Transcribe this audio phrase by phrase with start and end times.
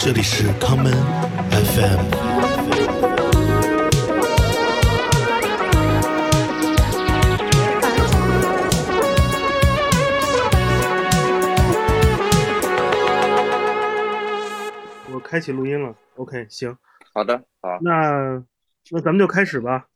[0.00, 0.92] 这里是康门
[1.50, 1.98] FM。
[15.12, 16.76] 我开启录音了，OK，行，
[17.12, 18.44] 好的，好，那
[18.90, 19.88] 那咱们就开始吧。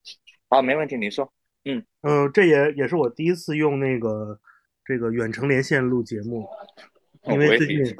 [0.48, 1.32] 好，没问题，你说。
[1.64, 4.40] 嗯嗯、这也也是我第一次用那个
[4.84, 6.48] 这个远程连线录节目，
[7.28, 7.78] 因为最近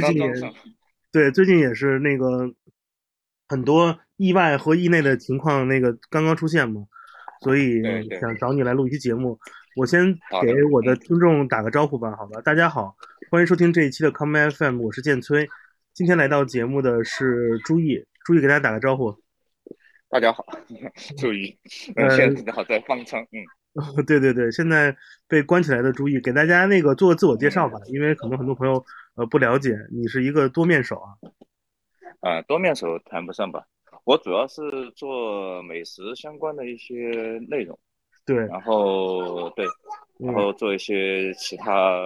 [0.12, 0.52] 近也
[1.10, 2.50] 对最近也是那个
[3.48, 6.86] 很多意外和意内的情况那个刚刚出现嘛，
[7.42, 7.82] 所以
[8.20, 9.38] 想找你来录一期节目。
[9.74, 12.40] 我先给我的听众打个招呼吧，好吧？
[12.42, 12.94] 大家好，
[13.30, 15.48] 欢迎收听这一期的 Come FM，我是建崔。
[15.94, 19.16] 今天来到节目的是朱毅，朱毅给大家打个招呼。
[20.10, 20.44] 大家好，
[21.16, 21.58] 注意，
[21.96, 23.40] 呃嗯，现在正好在方舱，嗯，
[24.06, 24.94] 对对对，现在
[25.26, 31.08] 被关起来的朱毅，给大家那个做个自我介绍吧，因为可能很多朋友呃不了解，你是一个多面手啊。
[32.20, 33.64] 啊，多面手谈不上吧，
[34.04, 34.60] 我主要是
[34.94, 36.94] 做美食相关的一些
[37.48, 37.78] 内容，
[38.24, 39.64] 对，然后对，
[40.18, 41.98] 然嗯，后做一些其他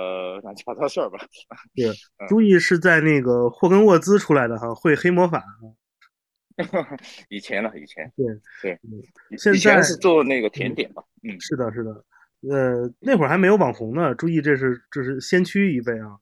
[0.42, 1.18] 乱七八糟事儿吧，
[1.74, 1.90] 对，
[2.28, 5.42] 朱毅是在那个霍根沃兹出来的哈，会黑魔法。
[7.28, 8.26] 以前了，以前，对
[8.62, 9.02] 对嗯，
[9.54, 11.90] 以现在是做那个甜点吧，嗯，是的，是的，
[12.50, 16.16] 呃，那会儿还没有网红呢，朱毅这是这是先驱一辈啊。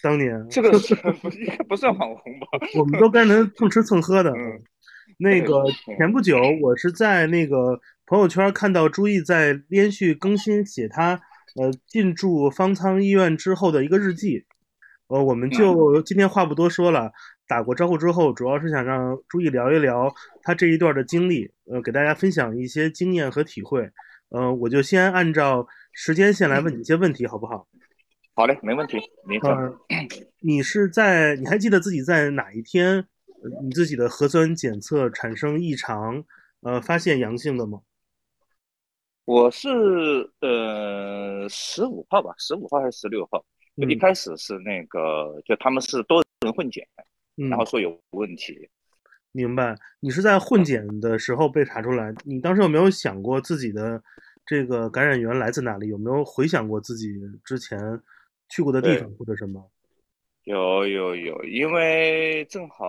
[0.00, 2.46] 当年这个是 不应该不算网红吧？
[2.78, 4.30] 我们都跟人蹭吃蹭喝的。
[4.30, 4.62] 嗯
[5.20, 5.64] 那个
[5.96, 11.20] 前不久，我是在那个朋友圈看到朱毅在连续更新写他
[11.56, 14.44] 呃进驻方舱医院之后的一个日记。
[15.08, 17.10] 呃，我们就今天话不多说了，
[17.48, 23.90] 打过招呼之后，主要是想让朱毅聊一聊他这一段的经历，呃，给大家分享一些经验和体会。
[24.28, 27.66] 呃，我就先按照时间线来问你一些问题，好不好？
[28.34, 29.48] 好嘞，没问题，你说。
[29.50, 29.78] 呃，
[30.40, 36.22] 你是在你还记得自己在哪一天，呃你自己的核酸检测产生异常，
[36.60, 37.80] 呃，发现阳性的吗？
[39.24, 39.68] 我是
[40.40, 43.44] 呃十五号吧，十五号还是十六号？
[43.76, 47.04] 就一嗯开始是那个，就他们是多人混检，嗯，
[47.48, 48.68] 然后说有问题。
[49.32, 49.76] 明白。
[50.00, 54.02] 你是在混检的时候被查出来，你当时有没有想过自己的
[54.46, 55.88] 这个感染源来自哪里？
[55.88, 57.08] 有没有回想过自己
[57.44, 57.78] 之前
[58.48, 59.70] 去过的地方或者什么？
[60.44, 62.86] 有有有，因为正好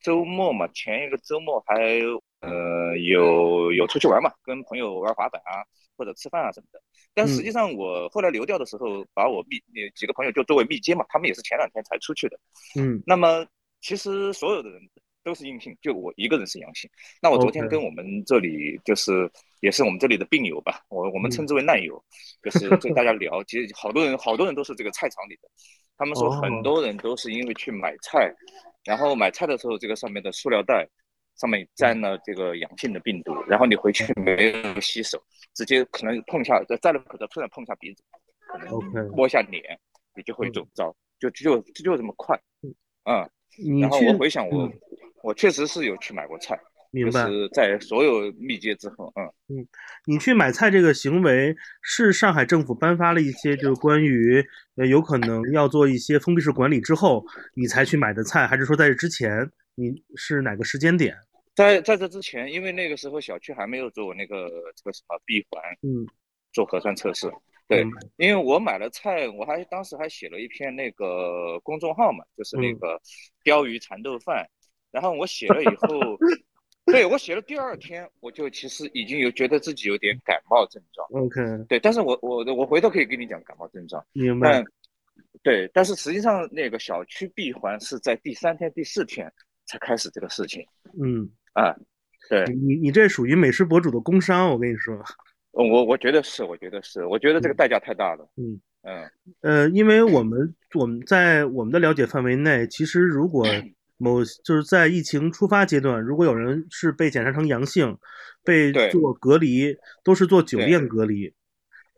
[0.00, 2.00] 周末嘛，前一个周末还
[2.40, 5.62] 呃有有出去玩嘛，跟朋友玩滑板啊，
[5.96, 6.82] 或者吃饭啊什么的。
[7.14, 12.36] 但实际上我后来流调的时候，把我密呃几个朋友就作为密接嘛，他们也是前两天才出去的。
[12.74, 13.46] 嗯那么
[13.84, 14.80] 其实所有的人
[15.22, 16.90] 都是阴性，就我一个人是阳性。
[17.20, 19.30] 那我昨天跟我们这里就是
[19.60, 22.02] 也是我们这里的病友吧，我我们称之为难友，
[22.42, 25.48] 就是跟大家聊，其实好多人好多人都是这个菜场里的，
[25.98, 26.40] 他们说哦。
[26.42, 28.34] 很多人都是因为去买菜，
[28.84, 30.88] 然后买菜的时候这个上面的塑料袋。
[31.36, 35.20] 上面沾了这个阳性的病毒，然后你回去没有洗手，
[35.52, 38.04] 直接可能碰一下，摘了口罩突然碰一下鼻子，
[38.46, 38.70] 可能
[39.10, 39.76] 摸一下脸，
[40.14, 40.52] 你就会嗯。
[40.52, 42.40] 中招，就就就就这么快，
[43.02, 43.28] 嗯。
[43.58, 44.72] 你然后我回想我，嗯
[45.22, 46.58] 我确实是有去买过菜，
[46.90, 47.24] 明白。
[47.24, 49.12] 就是在所有密接之后，
[49.48, 49.66] 嗯，
[50.04, 54.44] 你去买菜这个行为是上海政府颁发了一些就是关于
[54.76, 61.16] 呃有可能要做一些封闭式管理之后你才去买的菜，还是说在这之前你是哪个时间点？
[61.54, 66.04] 在在这之前，因为那个时候小区还没有做那个这个什么闭环嗯，
[66.52, 67.32] 做核酸测试，
[67.66, 67.84] 对，
[68.16, 73.00] 因为我买了菜，我还当时还写了一篇那个公众号嘛，就是那嗯个
[73.42, 74.46] 鲷鱼蚕豆饭，
[74.90, 75.88] 然后我写了以后，
[76.86, 84.04] 对我写了第二天，我就其实已经有觉得自己有点感冒症状，OK，对，但是我我我回头可以跟你讲感冒症状。
[84.12, 84.62] 明白。
[85.42, 89.30] 对，但是实际上那个小区闭环是在第三天、第四天
[89.66, 90.64] 才开始这个事情
[91.02, 91.74] 嗯，啊。
[92.30, 94.96] 对，你你这属于美食博主的工伤，我跟你说。
[95.54, 98.28] 我我觉得是，我觉得是，我觉得这个代价太大了。
[98.36, 99.10] 嗯嗯
[99.40, 103.46] 呃，因为我们我们在我们的了解范围内，其实如果
[103.96, 107.96] 某就是在疫情出发阶段，如果有人是被检查成阳性，
[108.44, 111.32] 被做隔离，都是做酒店隔离。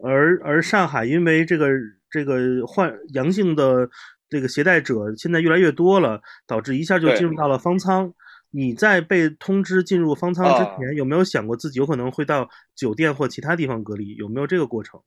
[0.04, 1.68] 而而上海因为这个
[2.10, 3.88] 这个患阳性的
[4.28, 8.12] 这个携带者现在越来越多了，导致一下就进入到了方舱。
[8.56, 14.14] 你在被通知进入方舱之啊前，有没有想过自己有可能会到酒店或其他地方隔离？
[14.14, 14.98] 有没有这个过程？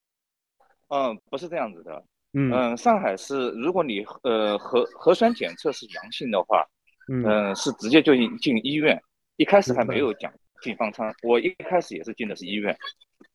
[0.89, 2.05] 嗯，不是这样子的。
[2.33, 6.63] 嗯嗯，上海是如果你呃核核酸检测是阳性的话，
[7.11, 9.01] 嗯嗯，是直接就进进医院。
[9.37, 10.31] 一开始还没有讲
[10.61, 12.71] 进方舱，我一开始也是进的是医院。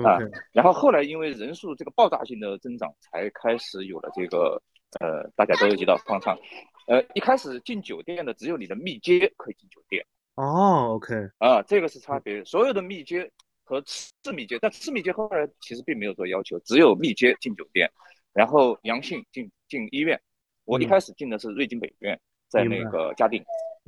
[0.05, 0.19] 啊
[0.53, 4.63] 然后后来因为人数这个爆炸性的增长，才开始有了这个
[5.01, 6.39] 呃，大家都提到方舱。
[6.87, 10.05] 呃，一开始进酒店的只有你的密接可以进酒店。
[10.35, 12.45] 哦，OK，啊，这个是差别。
[12.45, 13.31] 所有的密接
[13.63, 17.91] 和次密接，但次密接后来其实并没有做要求，只有密接进酒店，
[18.33, 20.21] 然后阳性进进医院。
[20.65, 23.45] 我一开始进的是瑞金北院，在那个嘉定。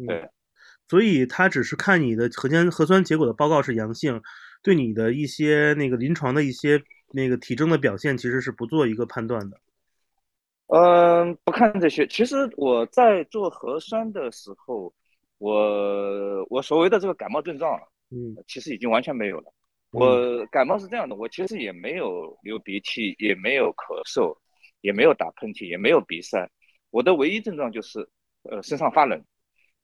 [0.07, 0.29] 对，
[0.89, 4.23] 所以他只是看你的核酸核酸结果的报告是阳性，
[4.63, 6.81] 对你的一些那个临床的一些
[7.13, 9.59] 那个体征的表现，其实是不做一个判断的。
[10.69, 12.07] 嗯，不看这些。
[12.07, 14.93] 其实我在做核酸的时候，
[15.39, 17.81] 我我所谓的这个感冒症状，
[18.11, 19.53] 嗯，其实已经完全没有了。
[19.93, 24.37] 我感冒是这样的，我其实也没有流鼻涕，也没有咳嗽，
[24.81, 26.51] 也没有打喷嚏，也没有鼻塞。
[26.91, 28.07] 我的唯一症状就是，
[28.43, 29.25] 呃，身上发冷。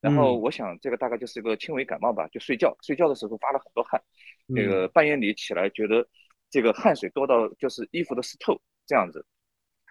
[0.00, 4.02] 然后我想这个大概就是一个轻微感冒吧，就睡觉，睡觉的时候发了很多汗，
[4.46, 6.05] 那个半夜里起来觉得
[6.50, 9.25] 这个汗水多到就是衣服都湿透这样子。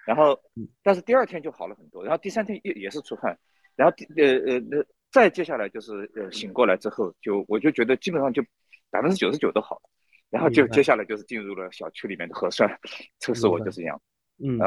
[0.05, 0.39] 然后，
[0.83, 3.37] 但是第二天就好了很多，然后第三天也也是出汗，
[3.75, 8.41] 然后呃呃那再接下来就是呃醒过来之后，就我就觉得基本上就
[8.89, 9.81] 百分之九十九都好了，
[10.29, 12.69] 然后就接下来就是进入了小区里面的核酸
[13.19, 14.01] 测试，我就是这样。
[14.43, 14.57] 嗯，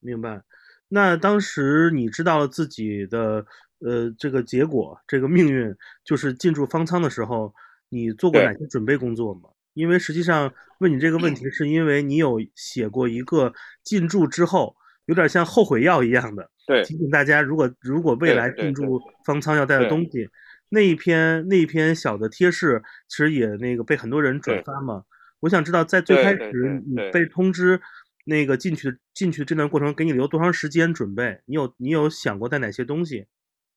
[0.00, 0.42] 明白。
[0.88, 3.46] 那当时你知道了自己的
[3.78, 5.74] 呃这个结果，这个命运
[6.04, 7.54] 就是进驻方舱的时候，
[7.88, 9.48] 你做过哪些准备工作吗？
[9.74, 13.52] 因为实际上问你这个问题，是因为你有写过一个
[13.82, 14.76] 进驻之后
[15.06, 20.28] 有点像后悔药一样的，对，提醒大家如果如果未来进驻方舱要带的东西，
[20.68, 25.04] 那一篇那一篇小的贴士其实也那个被很多人转发嘛。
[25.40, 27.80] 我想知道在最开始你被通知
[28.24, 31.40] 那个进去进去这段过程给你留多长时间准备？
[31.46, 33.26] 你有你有想过带哪些东西？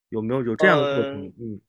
[0.09, 1.33] 有没有有这样的过程？
[1.39, 1.59] 嗯。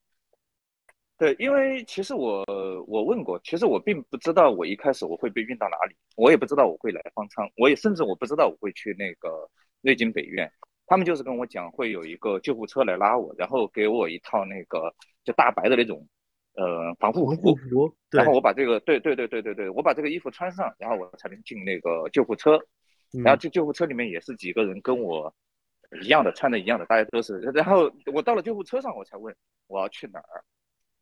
[1.18, 2.44] 对，因为其实我
[2.86, 9.48] 我问过，其实我并不知道我一开始我会被运到哪里，我也不知道我会来方舱，我也甚至我不知道我会去那个
[9.80, 10.52] 瑞金北院，
[10.86, 16.06] 他们就是跟我讲会有一个救护车来拉我，然后给我一套那个就大白的那种
[16.54, 17.56] 呃防护服，
[18.10, 22.60] 然后我把这个对对对对对对，我把这个衣服穿上，然后我才能进那个救护车，
[23.24, 25.34] 然后这救护车里面也是几个人跟我
[26.02, 29.34] 一样的穿的一样的，大家都是，然后我到了救护车上我才问
[29.66, 30.44] 我要去哪儿。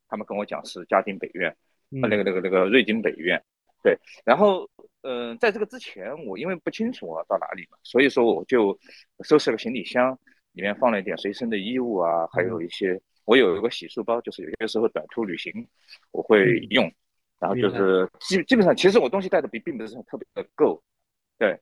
[0.08, 1.56] 他们跟我讲是嘉定北院，
[1.88, 3.42] 那个那个那个瑞金北院，
[3.82, 3.98] 对。
[4.24, 4.68] 然后，
[5.02, 8.78] 嗯，在这个之前，我因为不清楚到哪里嘛，所以说我就
[9.24, 10.18] 收拾了行李箱，
[10.52, 15.52] 里面放了一点随身的衣物啊，还有一些我有一个洗漱包，就是有些时候短途旅行
[16.12, 16.90] 我会用。
[17.40, 20.82] 然后就是基基本上，其实我东西带的并并不是特别的够，
[21.36, 21.60] 对。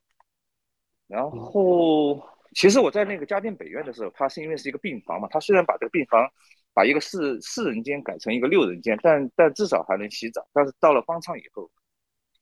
[1.07, 2.23] 然后，
[2.55, 6.31] 其实我在那个嘉定北院的时候，它是因为是一个病房嘛，它虽然把这个病房。
[6.73, 10.47] 把一个四四人间改成一个六人间，但但至少还能洗澡。
[10.53, 11.69] 但是到了方舱以后，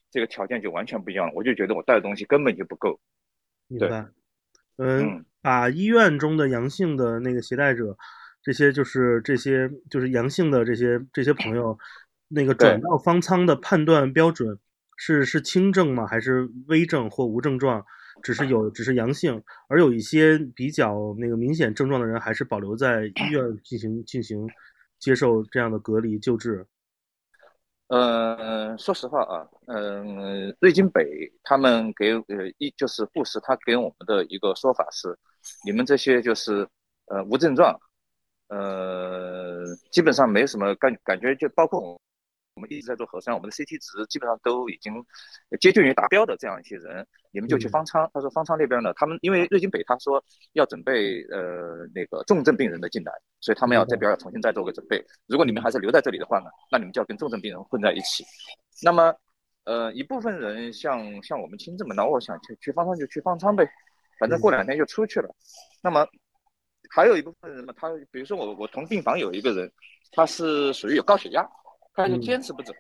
[0.10, 1.34] 这个条件就完全不一样了。
[1.36, 3.00] 我就觉得我带的东西根本就不够。
[3.68, 4.06] 明白。
[4.78, 7.98] 嗯，把医院中的阳性的那个携带者，
[8.42, 11.78] 这些就是这些就是阳性的这些这些朋友，
[12.30, 14.58] 那个转到方舱的判断标准
[14.96, 16.08] 是是轻症吗？
[16.08, 17.86] 还是危症或无症状？
[18.24, 24.48] 只是有，只是阳性，而有一些比较那个明显症状的人，还是保留在医院 进行进行
[25.00, 26.66] 接受这样的隔离救治。
[27.88, 31.04] 嗯，说实话啊，嗯，瑞金北
[31.44, 35.18] 他们给呃一就是护士，他给我们的一个说法是，
[35.66, 36.68] 你们这些就是
[37.08, 37.80] 呃无症状，
[38.48, 42.00] 呃基本上没什么感感觉，就包括我。
[42.56, 44.94] 我们一直在做核酸，我们的 CT 值基本上都已经
[45.62, 48.10] 接近于达标的这样一些人，你们就去方舱。
[48.14, 50.24] 他说方舱那边呢，他们因为瑞金北他说
[50.54, 55.04] 要准备呃那个重症病人的进来，所以他们要这边要重新再做个准备。
[55.28, 58.24] 如果你们还是留在这里的话呢，那你们就要跟重症病人混在一起。
[58.84, 59.14] 那么
[59.66, 63.68] 呃一部分人像像我们轻症嘛，那我想去去方舱就去方舱呗，
[64.20, 65.30] 反正过两天就出去了。
[65.82, 66.08] 那么
[66.90, 69.72] 还有一部分人嘛，他比如说我我同病房有一个人，
[70.12, 71.48] 他是属于有高血压。
[71.94, 72.74] 他就坚持不走，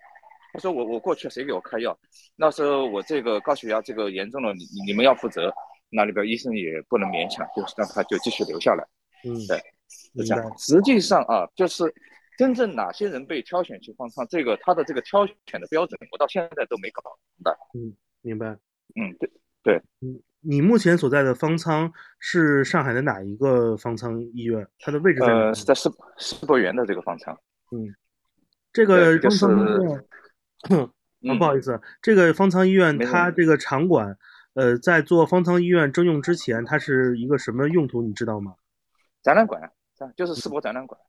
[0.53, 1.97] 他说我我过去谁给我开药？
[2.35, 5.53] 那时候我这个高血压这个严重了，你你们要负责，
[5.89, 8.85] 那里边医生也不能勉强，就是让他就继续留下来。
[9.23, 10.57] 嗯，对，是这样。
[10.57, 11.83] 实际上啊，就是
[12.37, 17.01] 真正哪些人被挑选去方舱，这个他的这个挑选的标准，我到现在都没搞
[17.37, 17.51] 明白。
[17.73, 18.47] 嗯，明白。
[18.95, 19.31] 嗯，对
[19.63, 19.81] 对。
[20.01, 24.67] 嗯，你目前所在的方舱是上海的哪一个方舱医院？
[24.79, 25.33] 它的位置在哪？
[25.33, 27.33] 呃，是在世世博园的这个方舱。
[27.71, 27.95] 嗯。
[28.73, 30.05] 这个方舱医院，
[31.37, 34.17] 不好意思，这个方舱医院它这个场馆，
[34.53, 38.01] 呃，在做方舱医院征用之前，它是一个什么用途？
[38.01, 38.55] 你知道吗？
[39.21, 39.61] 展览馆，
[40.15, 40.99] 就是世博展览馆。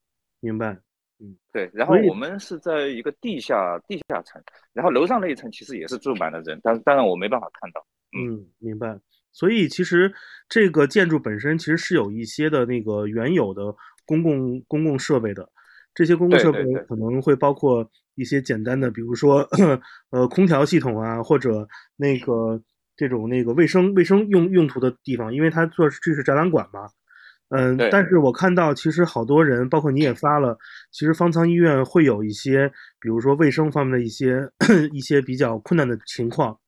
[0.41, 0.79] 明白。
[1.19, 1.71] 嗯，对。
[1.73, 4.43] 然后我们是在一个地下地下层，
[4.73, 7.87] 然后楼上那一层其实也是住满了人，但是当然我没办法看到。
[8.19, 8.99] 嗯，明白。
[9.33, 10.13] 所以其实
[10.47, 15.49] 这个建筑本身其实是有一些的那个原有的公共公共设备的，
[15.95, 19.47] 这些公共设备可能会包括一些简单的，比如说
[20.11, 22.61] 呃空调系统啊，或者那个
[22.97, 26.89] 这种那个卫生卫生用用途的地方，因为它做这是展览馆嘛。
[27.55, 30.57] 嗯，但是我看到其实好多人，包括你也发了，
[30.91, 32.67] 其实方舱医院会有一些，
[32.99, 34.49] 比如说卫生方面的一些
[34.93, 36.59] 一些比较困难的情况，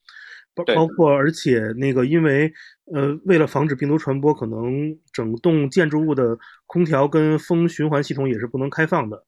[0.55, 0.87] 包包。
[0.87, 2.53] 括而且那个因为
[2.93, 9.25] 呃为了防止病毒传播，可能整栋建筑物的空调跟风循环系统也是不能开放的。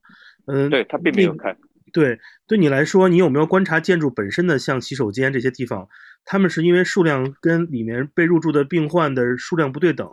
[0.46, 1.56] 嗯，对，它并没有开。
[1.92, 5.88] 对，对你来说，你有没有观察建筑本身的像洗手间这些地方，
[6.24, 10.08] 他们是因为数量跟里面被入住的病患的数量不对等？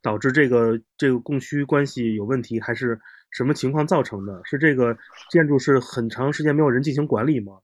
[0.00, 4.38] 导致这个这个供需关系有问题，还是什么情况造成的？
[4.44, 4.96] 是这个
[5.30, 7.54] 建筑是很长时间没有人进行管理吗？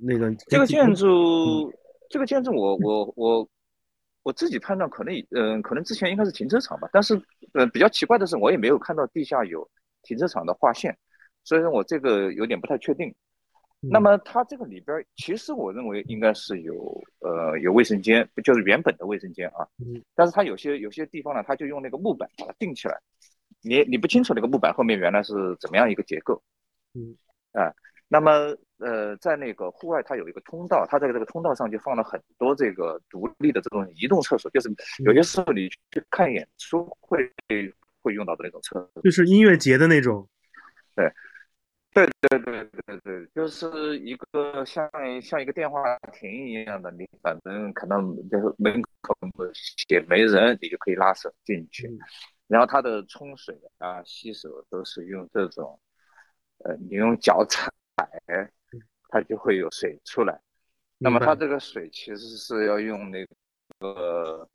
[0.00, 1.72] 那个这个建筑，
[2.08, 3.48] 这个建筑，我我我我
[4.30, 6.86] 自己判断，可能嗯，可能之前应该是停车场吧。
[6.92, 7.18] 但是
[7.54, 9.66] 呃，比较奇怪的是，我也没有看到地下有
[10.02, 10.94] 停车场的划线，
[11.44, 13.12] 所以说我这个有点不太确定。
[13.80, 19.66] 那么它这个里边，其实我认为应该是有呃有卫生间，就是原本的卫生间啊。
[19.78, 20.00] 嗯。
[20.14, 23.00] 但是它有些有些地方呢，它就用那个木板把它钉起来，
[23.62, 26.40] 你你不清楚那个木板后面原来是怎么样一个结构。
[26.94, 27.16] 嗯。
[27.52, 27.74] 啊，
[28.12, 34.68] 那么呃，在那个户外它有一个通道，它在这个通道上就放了很多这个独立的这种移动厕所，就是
[35.04, 37.16] 有些时候你去看演出会
[38.02, 40.28] 会用到的那种厕所，就是音乐节的那种。
[40.94, 41.10] 对。
[41.94, 44.90] 对对对对对，就是一个像
[45.20, 49.14] 像一个电话亭一样的，你反正可能就是门口
[49.90, 51.90] 也没人，你就可以拉手进去。
[52.48, 55.78] 然后它的冲水啊、洗手都是用这种，
[56.64, 57.70] 呃，你用脚踩，
[59.08, 60.40] 它就会有水出来。
[60.98, 63.26] 那么它这个水其实是要用那
[63.78, 64.48] 个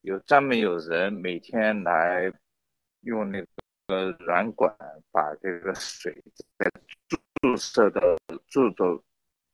[0.00, 2.32] 有专门有人每天来
[3.00, 3.46] 用那个。
[3.90, 4.70] 呃，软管
[5.10, 6.22] 把这个水
[6.58, 6.70] 在
[7.40, 9.02] 注射的注到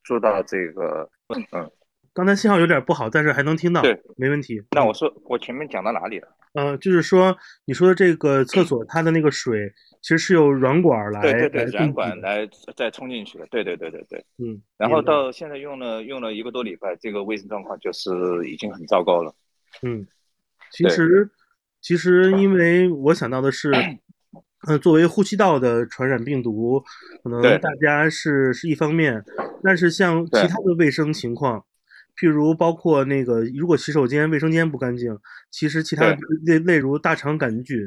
[0.02, 1.08] 注到这个，
[1.52, 1.70] 嗯，
[2.14, 4.62] 刚才信号有点不好，但是还能听到，对，没问题。
[4.70, 6.28] 那我说我前面讲到哪里了？
[6.54, 14.62] 呃，就是说你说的这个厕所，它的那个水其实是由软管来，对对对，软管来再冲进去的，对对对对对，嗯。
[14.78, 18.10] 然后到现在用了用了一个多礼拜，这个卫生状况就是
[18.48, 19.34] 已经很糟糕了。
[19.82, 20.06] 嗯，
[20.70, 21.28] 其实
[21.80, 23.72] 其实因为我想到的是。
[24.66, 26.82] 呃，作为呼吸道的传染病毒，
[27.22, 29.22] 可能大家是是一方面，
[29.62, 31.62] 但是像其他的卫生情况，
[32.16, 35.18] 譬如包括那个，如果洗手间、卫生间不干净，
[35.50, 37.78] 其实其他类例如大肠杆菌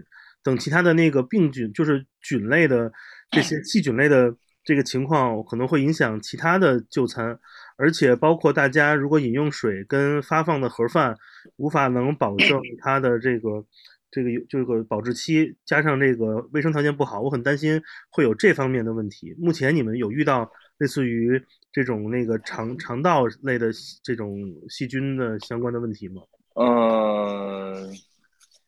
[0.44, 2.92] 等其他的那个病菌，就是菌类的
[3.32, 7.40] 这些 细菌类的这个情况，可能会影响其他的就餐，
[7.78, 11.18] 而且包括大家如果饮用水跟发放的盒饭
[11.56, 13.66] 无法能保证 它的这个。
[14.10, 17.80] 这个有这个保质期，加上这个卫生条件不好，我很担心
[18.10, 19.36] 会有这方面的问题。
[19.38, 23.72] 目前你们有遇到类似于这种那个肠肠道类的
[24.04, 24.38] 这种
[24.70, 26.22] 细菌的相关的问题吗？
[26.56, 27.94] 嗯，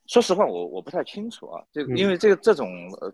[0.08, 1.64] 说实话，我我不太清楚啊。
[1.72, 2.68] 这个因为这个这种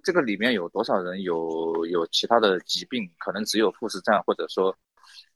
[0.03, 4.75] 这个里面有多少人有有其他的疾病，可能只有护士站或者说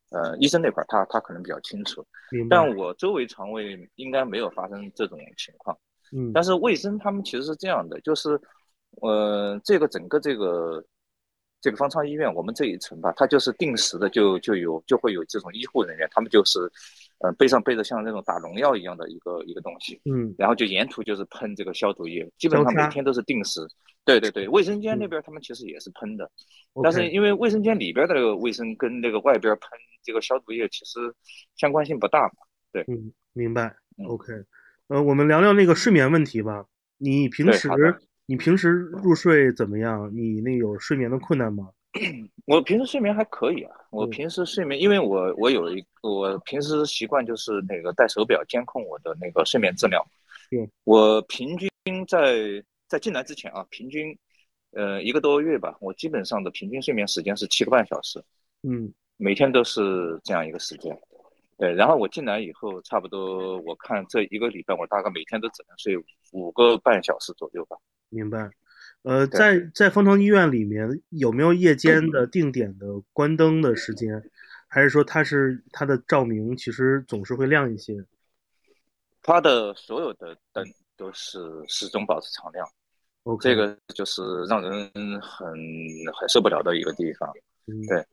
[0.10, 2.06] 呃医生那块他他可能比较清楚。
[2.50, 5.78] 但我周围床位应该没有发生这种情况。
[6.12, 8.30] 嗯，但是卫生他们其实是这样的，就是，
[9.02, 10.84] 呃，这个整个这个
[11.62, 16.60] 这个方舱医院，我们这一层吧，它就是定时的就就有就会有这种医护人员，他们就是，
[17.20, 23.62] 呃，背上背着像那种打农药一样的一个一个东西，嗯，然后就沿途就是喷这个消毒液，基本上每天都是定时。
[24.06, 26.32] 对对对，卫生间那边他们其实也是喷的，
[26.82, 29.70] 但是因为卫生间里边的那个卫生跟那个外边喷
[30.02, 31.14] 这个消毒液其实
[31.58, 32.34] 相关性不大嘛。
[32.72, 33.76] 对，嗯，明白。
[34.08, 34.34] OK。
[34.88, 36.66] 呃，我们聊聊那个睡眠问题吧。
[36.98, 37.70] 你平时
[38.30, 40.08] 你平时入睡怎么样？
[40.16, 41.68] 你那有睡眠的困难吗？
[42.46, 43.76] 我平时睡眠还可以啊。
[43.90, 50.00] 我平时睡眠，因为我我有一我平时习惯就是那个戴手表监控我的那个睡眠质量。
[50.52, 51.68] 对，我平均
[52.08, 54.16] 在在进来之前啊，平均
[54.74, 58.24] 呃一个多月吧，我基本上的平均睡眠时间是七个半小时。
[58.62, 60.96] 嗯，每天都是这样一个时间。
[61.58, 65.98] 对，然后我进来以后，差不多我看这一个礼拜，我大概每天都只能睡
[66.32, 67.76] 五个半小时左右吧。
[68.10, 68.50] 明白。
[69.04, 74.22] 呃，在在方舱医院里面有没有夜间的定点的关灯的时间，
[74.68, 77.96] 还是说它是它的照明其实总是会亮一些？
[79.22, 80.66] 它的所有的灯
[80.98, 82.68] 都是始终保持常亮。
[83.24, 84.72] OK，这个就是让人
[85.22, 85.54] 很
[86.14, 87.32] 很受不了的一个地方。
[87.88, 88.06] 对。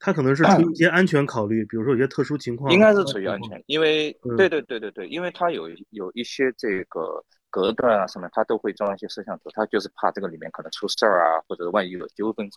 [0.00, 7.24] 它可能是出于一些安全考虑，比如说有些特殊情况，应该是出于安全，因为嗯对对对对对，因为它有有一些这个
[7.58, 12.48] 隔断啊什么，它都会装一些摄像头，它就是怕这个里面可能出事儿啊，或者万一有纠纷。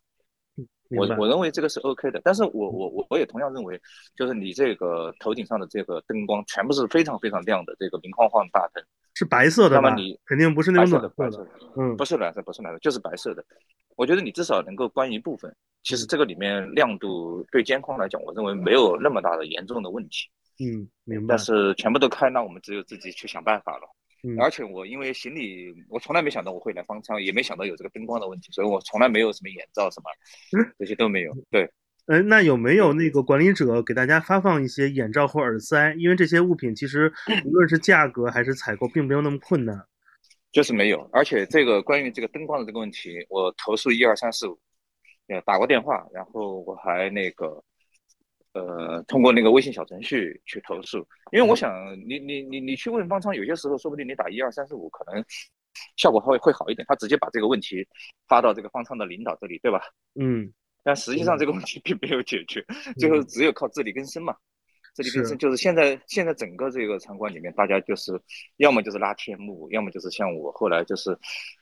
[0.90, 3.82] 我我认为这个是 OK 的，但是我我我我也同样认为，
[4.16, 8.84] 就是你这个头顶上的这个灯光全部是非常非常亮的这个明晃晃的大灯，
[9.16, 9.90] 是白色的吧？
[9.90, 13.44] 那么你肯定不是那白种色的白色暖色的，嗯不是蓝色，不是蓝色，就是白色的。
[13.96, 15.56] 我觉得你至少能够关一部分。
[15.84, 20.30] 其实嗯这个里面亮度对监控来讲，我认为没有那么大的严重的问题。
[20.60, 21.40] 嗯，明白但。
[21.40, 23.88] 是全部都开，那我们只有自己去想办法了。
[24.24, 30.10] 嗯而且我因为行李，我从来没想到我会来方舱，也没想到有这个灯光的问题，所以我从来没有什么眼罩什么
[30.60, 31.34] 嗯这些都没有。
[31.50, 31.70] 对，
[32.06, 35.94] 呃，那有没有那个管理者给大家发放一些眼罩或耳塞？
[35.98, 37.12] 因为这些物品其实
[37.46, 39.86] 无论是价格还是采购，并没有那么困难。
[40.52, 41.10] 就是没有。
[41.14, 44.60] 而且这个关于这个灯光的这个问题，我投诉一二三四五，
[45.28, 47.64] 呃，打过电话，然后我还那个，
[48.54, 50.98] 呃，通过那个微信小程序去投诉，
[51.32, 51.72] 因为我想
[52.08, 55.24] 你你你你去问方舱，有些时候说不定你打一二三四五可能
[55.96, 57.88] 效果会会好一点，他直接把这个问题
[58.28, 59.82] 发到这个方舱的领导这里，对吧？
[60.20, 60.52] 嗯
[60.84, 62.66] 但实际上这个问题并没有解决，
[62.98, 63.22] 最后。
[63.24, 64.36] 只有靠自力更生嘛。
[64.94, 68.12] 自力更生就是现在现在整个这个场馆里面，大家就是
[68.58, 71.18] 要么就是拉天幕，要么就是像我后来就是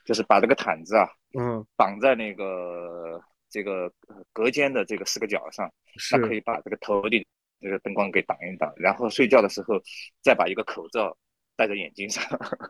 [0.05, 7.25] 就是把这个毯子啊嗯，绑在那个这个呃隔间的这个四个角上，是那可以把这个头顶
[7.60, 9.82] 这个灯光给挡一挡，然后睡觉的时候
[10.22, 11.18] 再把一个口罩
[11.56, 12.24] 戴在眼睛上，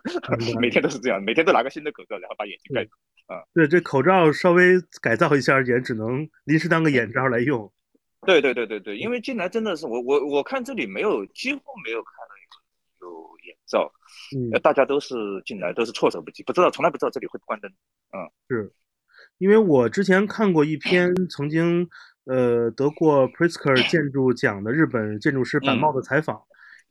[0.59, 2.91] 每天都是这样，每天都拿个新的口罩，然后把眼睛盖住。
[3.53, 7.71] 对，这口罩稍微改造一下，也只能临时当个眼罩来用。
[8.25, 12.35] 对对对对对，因为进来真的是我我我看这里没有几乎没有看到
[13.01, 13.91] 有有眼罩，
[14.63, 17.71] 大家都是进来都是措手不及，不知道从来不知道这里会关灯。
[19.39, 21.89] 因为我之前看过一篇曾经
[22.25, 26.39] 呃得过 Pritzker 建筑奖的日本建筑师板茂的采访。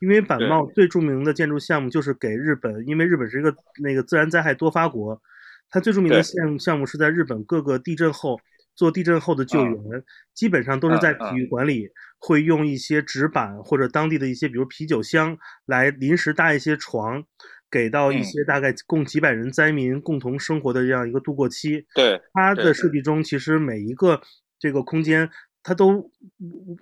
[0.00, 0.48] 因为板对。
[0.48, 3.52] 茂最著名的建筑项目就是给日本，因为日本是一个
[3.82, 5.20] 那个自然灾害多发国，
[5.68, 6.22] 它最著名的对。
[6.22, 8.38] 项项目是在日本各个地震后
[8.76, 17.24] 做地震后的救嗯援，基本上都是在体育馆里会用一些纸板或者当地的一些，比如啤酒箱来临时搭一些床，
[17.70, 21.84] 给到一嗯些大概共几百人灾民共同生活的这样一个度过期。
[21.94, 24.20] 对它的设计中，其实每一个
[24.58, 25.28] 这个空间
[25.62, 26.10] 它都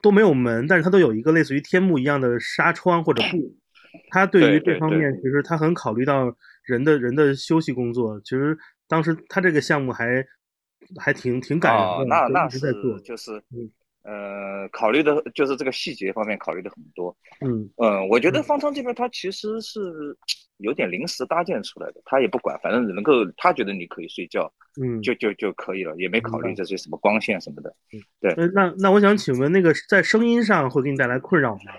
[0.03, 3.57] 都没有门，但是它都有一个类似于天幕一样的纱窗或者布。
[4.11, 8.21] 它对于这方面，其实它很考虑到人的人的休息工作。
[8.21, 10.25] 其实当时他这个项目还
[11.01, 13.03] 还挺挺感人哦的，，就那那一直在做是。
[13.03, 13.71] 就是嗯
[14.07, 17.15] 呃考虑的就是这个细节方面考虑的很多。
[17.41, 20.17] 嗯嗯，我觉得嗯方舱这边它其实是
[20.59, 27.75] 有点临时搭建出来的，他也不管，反正能够他觉得你可以睡觉，嗯，就就就可以了，也没考虑这些什么光线什么的。
[28.21, 31.73] 对，那那我想请问，那个在声音上会给你带来困扰吗？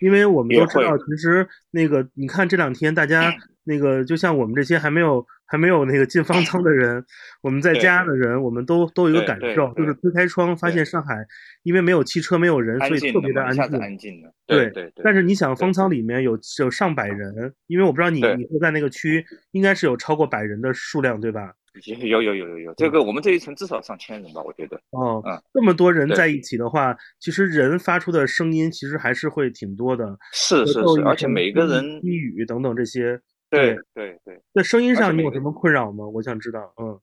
[0.00, 7.04] 因为我们也都知道，其实那个你看这两天大家那个，就像我们这些还没有还没有那个进方舱的人，
[7.42, 11.26] 我们在家的人，我们都都有一个感受，就是推开窗发现上海
[11.64, 13.80] 因为没有汽车没有人，所以特别的安静。
[13.80, 14.32] 安静的。
[14.46, 15.02] 对对对。
[15.02, 21.52] 但是你想，方舱里面有有上百人，因为我不知道你你会在那个区，应该是有超过百人的数量，对吧？
[21.84, 24.76] 有有有有有，这个我们这一层至少上千人吧，我觉得。
[24.90, 30.16] 哦嗯，这么多人在一起的话，其实人发出的声音其实还是会挺多的。
[30.32, 36.06] 是是是，而且每个人低语等等这些，对对对，在声音上你有什么困扰吗？
[36.06, 36.72] 我想知道。
[36.78, 36.98] 嗯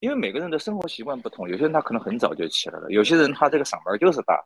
[0.00, 4.44] 因为每个人的生活习惯不同，有些人他可能很早就起来了，有些人他这个嗓门就是大，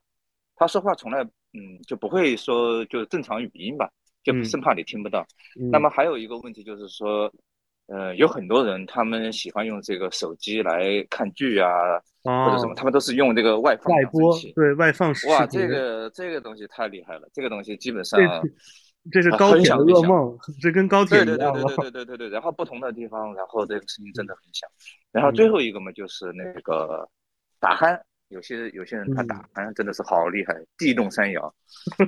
[0.54, 3.90] 他说话从来嗯就不会说就正常语音吧，
[4.22, 5.26] 就嗯生怕你听不到。
[5.58, 7.32] 嗯，那么还有一个问题就是说，
[7.86, 11.70] 呃，有很多人他们喜欢用这个手机来看剧啊，
[12.22, 14.38] 或者什么，哦，他们都是用这个外放外播。
[14.54, 18.20] 对外放视哇，这个这个东西太厉害了，这个东西基本上
[19.10, 21.76] 这这是高铁的噩梦，这跟高铁对对对对。
[21.76, 24.68] 对对对对对，然后不同的地方，然后这个声音真的很响。
[25.12, 27.08] 然后最后一个嘛，就是那个
[27.60, 31.54] 打鼾，有些有些人他打鼾真的是好厉害，地动山摇。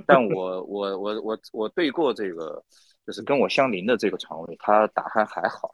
[0.07, 2.63] 但我我我我我对过这个，
[3.07, 5.71] 就是跟我相邻的这个床位，他打鼾还好，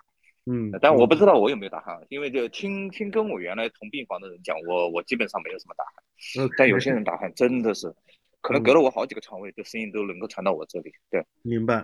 [0.47, 7.95] 嗯，但我不知道我有没有打鼾，因为就听听跟我原来同病房的人讲，我我基本上没有什么打鼾，嗯，但有些人打鼾真的是。
[8.45, 10.93] 可能隔了我好几个床位，这声音都能够传到我这里。
[11.09, 11.83] 对，明白。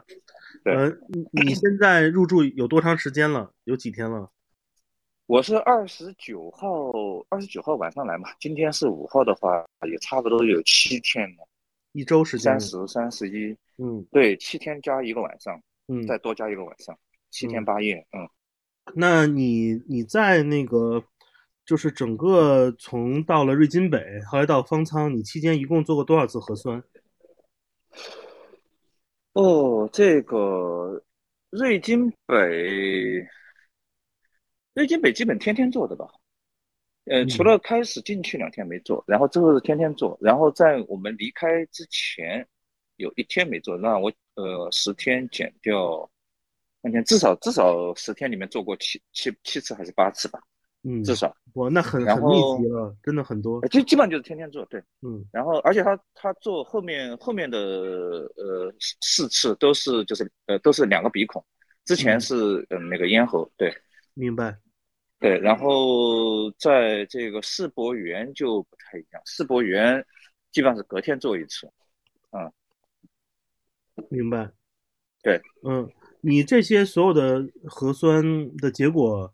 [0.63, 3.51] 对呃，你你现在入住有多长时间了？
[3.65, 4.31] 有几天了？
[5.25, 6.93] 我是二十九号，
[7.31, 11.49] 二十九号晚上来嘛，今天是五号的话，也差不多有七天了，
[11.93, 12.61] 一周时间了。
[12.61, 16.95] 三十、三十一，嗯对，七天加一个晚上，嗯，再多加一个晚上，
[17.31, 18.29] 七天嗯八夜，嗯，
[18.95, 21.03] 那你你在那个
[21.71, 26.83] 就是整个从到了瑞金北，后来到方舱，你期间一共做过多少次核酸？
[29.35, 31.01] 哦，这个
[31.51, 33.25] 瑞金北，
[34.75, 36.09] 瑞金北基本天天做的吧？
[37.05, 42.45] 呃，除嗯了开始进去两天没做，然后之后是天天做，然后在我们离开之前
[42.97, 46.11] 有一天没做，那我呃十天减掉
[46.83, 50.41] 三天，至少至少十天里面做过七七七次还是八次吧，
[51.05, 51.37] 至嗯，少。
[51.55, 53.61] 哇，那很然很密集了，真的很多。
[53.63, 54.83] 就基基本上就是天天做，对。
[55.03, 61.45] 嗯然后而且他他做后面后面的呃四四次都是就是呃都是两个鼻孔，
[61.85, 62.35] 之前嗯，是
[62.71, 63.75] 嗯、呃那个咽喉，对。
[64.15, 64.59] 明白
[65.19, 70.05] 对，然后在这个世博园就不太一样，世博园
[70.51, 71.71] 基本上是隔天做一次，
[72.33, 72.51] 嗯，
[74.09, 74.51] 明白。
[75.23, 75.91] 对，嗯，
[76.23, 79.33] 你这些所有的核酸的结果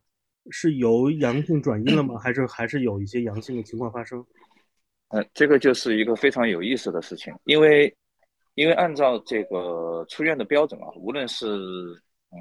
[0.51, 2.19] 是由阳性转阴了吗？
[2.19, 4.25] 还是还是有一些阳性的情况发生？
[5.09, 7.95] 呃，这个就是一个非常有意思的事情，因为
[8.55, 12.39] 因为按照这个出院的标准啊，无论是嗯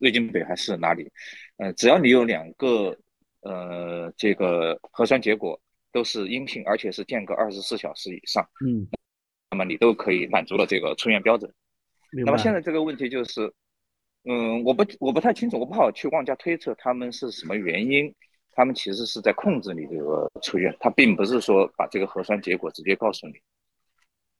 [0.00, 1.10] 瑞金北还是哪里，
[1.58, 2.96] 呃，只要你有两个
[3.42, 5.60] 呃这个核酸结果
[5.92, 8.88] 都是阴性，而且是间隔二十四小时以上，嗯，
[9.50, 11.52] 那么你都可以满足了这个出院标准。
[12.24, 13.52] 那么现在这个问题就是，
[14.24, 18.14] 嗯，我不我不太清楚，我不好去妄加推测他们是什么原因。
[18.56, 23.34] 他们其实是在控制你这个出院，他并不是说把这个核酸结果直接告诉你。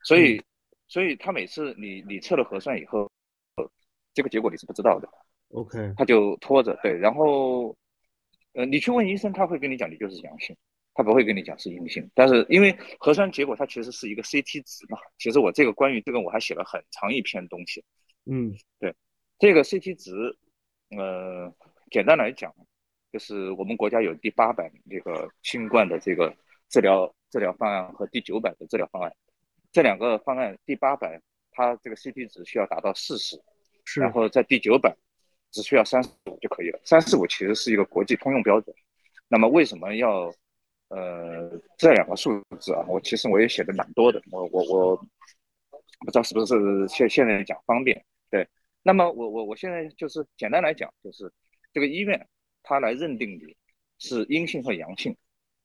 [0.05, 0.43] 所嗯以，
[0.87, 3.11] 所以他每次你你测了核酸以后，
[4.15, 5.09] 这个结果你是不知道的
[5.49, 7.77] ，，OK，他就拖着对，然后，
[8.53, 10.57] 呃，你去问医生，他会跟你讲你就是阳性，
[10.95, 12.09] 他不会跟你讲是阴性。
[12.15, 17.85] 但是因为核酸结果它其实是一个 CT 值嘛，其实我这个关于这个我还写了很长一篇东西。
[18.27, 18.95] 嗯对，
[19.39, 20.13] 这个 CT 值，
[20.97, 21.53] 呃，
[21.91, 22.55] 简单来讲，
[23.13, 26.35] 就是我们国家有第八版这个新冠的这个
[26.69, 29.15] 治疗治疗方案和第九版的治疗方案，
[29.73, 31.21] 这两个方案第八版
[31.51, 33.41] 它这个 CT 值需要达到四十，
[34.01, 34.97] 然后在第九版
[35.51, 36.81] 只需要三十五就可以了。
[36.85, 38.75] 三十五其实是一个国际通用标准。
[39.29, 40.33] 那么为什么要
[40.89, 42.85] 呃这两个数字啊？
[42.89, 48.05] 我其实我也写的蛮多的，我我我不知道是不是现现在讲方便。
[48.85, 51.33] 对，那么我我我现在就是简单来讲，就是
[51.73, 52.29] 这个医院
[52.63, 53.57] 他来认定你
[53.99, 55.17] 是阴性和阳性，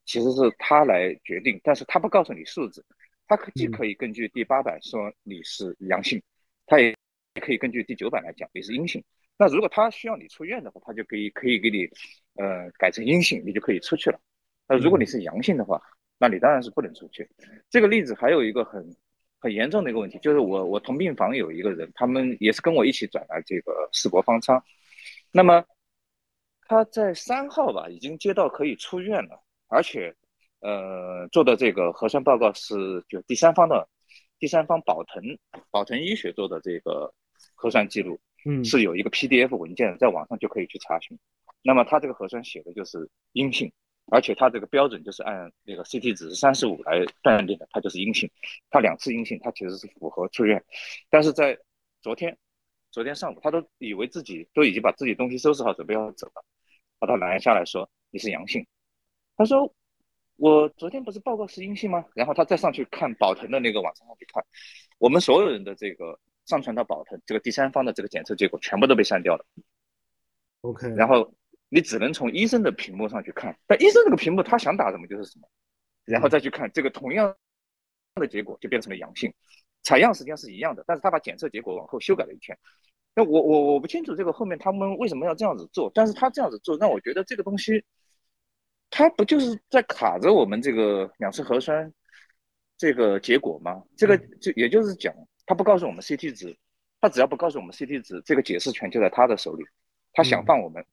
[0.06, 2.84] 其实是他来决定，但是他不告诉你数字，
[3.28, 6.22] 他可既嗯可以根据第八版说你是阳性，
[6.66, 6.96] 他也
[7.42, 9.04] 可以根据第九版来讲你是阴性。
[9.38, 11.86] 那如果他需要你出院的话，他就可以可以给你
[12.36, 14.20] 呃改成阴性，你就可以出去了。
[14.68, 15.82] 那如果你嗯是阳性的话，
[16.18, 17.30] 那你当然是不能出去。
[17.70, 18.96] 这个例子还有一个很
[19.40, 24.62] 很严重的一个问题，就是我我同病房有一个人，他们也是跟我一起转来这个世博方舱，
[25.32, 25.64] 那么
[26.68, 30.14] 他在三号吧，已经接到可以出院了，而且
[30.60, 33.88] 呃做的这个核酸报告是就第三方的
[34.38, 35.24] 第三方宝腾
[35.72, 37.14] 宝腾医学做的这个
[37.56, 41.18] 核酸记录嗯是有一个 PDF 文件，在网上就可以去查询。
[41.62, 43.72] 那么他这个核酸写的就是阴性，
[44.12, 48.30] 而且他这个标准就是按那个 CT 值是三十五来断定的，他就是阴性。
[48.70, 50.64] 他两次阴性，他其实是符合出院。
[51.10, 51.58] 但是在
[52.02, 52.38] 昨天，
[52.92, 56.44] 昨天上午，他都以为自己都已经把自己东西收拾好，准备要走了，
[56.98, 58.66] 把他拦下来说你是阳性。
[59.38, 59.74] 他说
[60.36, 62.06] 我昨天不是报告是阴性吗？
[62.16, 64.44] 然后他再上去看宝腾的那个网站上去看，
[64.98, 69.46] 我们所有人的这个上传到宝腾这个第三方的这个检测结果全部都被删掉了。
[70.62, 71.34] ，OK，然后
[71.70, 75.48] 你只能从医生的屏幕上去看，但医生这个屏幕他想打什么就是什么，
[76.06, 77.36] 然后再去看这个同样
[78.16, 79.34] 的结果就变成了阳性，
[79.84, 82.58] 采样时间是一样的，但是他把检测结果往后修改了一天。
[83.16, 87.84] 那我我我不清楚这个后面他们为什么要这样子做，但是他这样子做让我觉得这个东西，
[88.90, 91.92] 他不就是在卡着我们这个两次核酸
[92.78, 93.84] 这个结果吗？
[93.98, 95.14] 这个就也就是讲，
[95.46, 96.58] 他不告诉我们 CT 值，
[97.02, 99.66] 他只要不告诉我们 CT 值，这个解释权就在他的手里。
[100.14, 100.86] 他想放我们，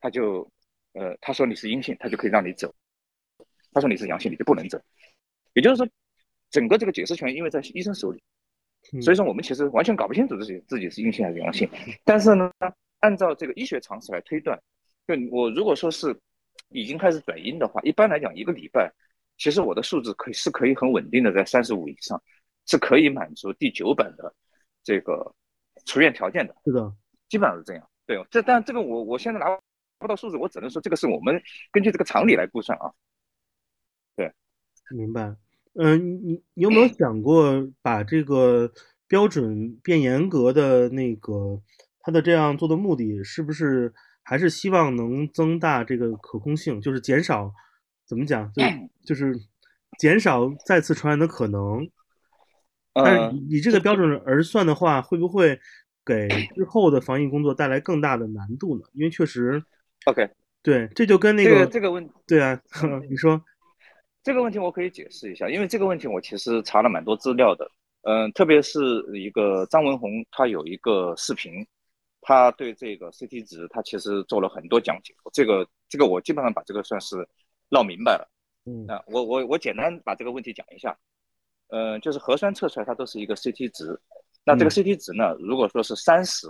[0.00, 0.50] 他就
[0.92, 2.68] 呃他说你是阴性，他就可以让你走；
[3.72, 4.80] 他说你是阳性，你就不能走。
[5.54, 5.88] 也就是说，
[6.50, 8.22] 整个这个解释权因为在医生手里，
[8.92, 11.68] 嗯所以说我们其实完全搞不清楚自己自己是阴性还是阳性。
[12.04, 12.50] 但是呢，
[13.00, 14.58] 按照这个医学常识来推断，
[15.06, 16.16] 就我如果说是
[16.70, 18.92] 已经开始转阴的话，一般来讲一个礼拜，
[19.36, 22.22] 其实我的数字可以是可以很稳定的在三十五以上，
[22.66, 24.32] 是可以满足第九版的
[24.84, 25.34] 这个
[25.86, 26.54] 出院条件的。
[26.64, 26.94] 是的，
[27.28, 27.90] 基本上是这样。
[28.06, 29.46] 对，这但这个我我现在拿
[29.98, 32.92] 不到数字，我只能说这个是我们根据这个常理来估算啊。
[34.16, 34.32] 对，
[34.90, 35.36] 明白。
[35.74, 38.72] 嗯，你你有没有想过把这个
[39.06, 41.60] 标准变严格的那个，
[42.00, 47.52] 它的这样做的目的是不是还是希望能增大这个可控性，就是减少
[48.06, 48.62] 怎么讲，就
[49.04, 49.38] 就是
[49.98, 51.88] 减少再次传染的可能。
[52.92, 55.60] 但是以以这个标准而算的话，会不会
[56.04, 58.84] 给之后的防疫工作带来更大的难度呢？
[58.94, 59.62] 因为确实
[60.06, 60.28] ，OK，
[60.62, 62.60] 对，这就跟那个这个问对啊，
[63.08, 63.42] 你说。
[64.22, 67.70] 这个问题我可以解释一下，因为这个问题我其实查了蛮多资料的，
[68.02, 68.80] 嗯，特别是
[69.14, 71.66] 一个张文宏，他有一个视频，
[72.20, 77.16] 他对这个 CT 值他其实做了很多讲解，这个这个我基本上把这个算是
[77.70, 78.28] 闹明白了，
[78.66, 80.94] 嗯，那我我我简单把这个问题讲一下。
[81.68, 83.98] 呃，就是核酸测出来它都是一个 CT 值，
[84.42, 86.46] 那这个 CT 值呢，如果说是三十，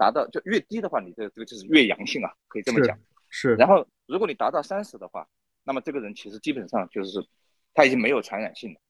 [0.00, 2.98] 达到就越低的话，你的这个就是越阳性啊，可以这么讲。
[3.28, 3.54] 是。
[3.56, 5.28] 然后如果你达到三十的话，
[5.62, 7.22] 那么这个人其实基本上就是
[7.74, 8.80] 他已经没有传染性了，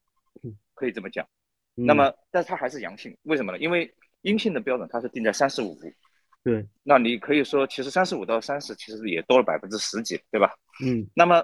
[0.73, 1.27] 可以这么讲。
[1.75, 3.59] 那么，但是他还是阳性，为什么呢？
[3.59, 5.77] 因为阴性的标准它是定在三十五。
[6.43, 6.65] 对。
[6.83, 10.55] 那你可以说，其实三十五到三十其实也多了百分之十几，对吧？
[10.81, 11.05] 嗯。
[11.13, 11.43] 那么。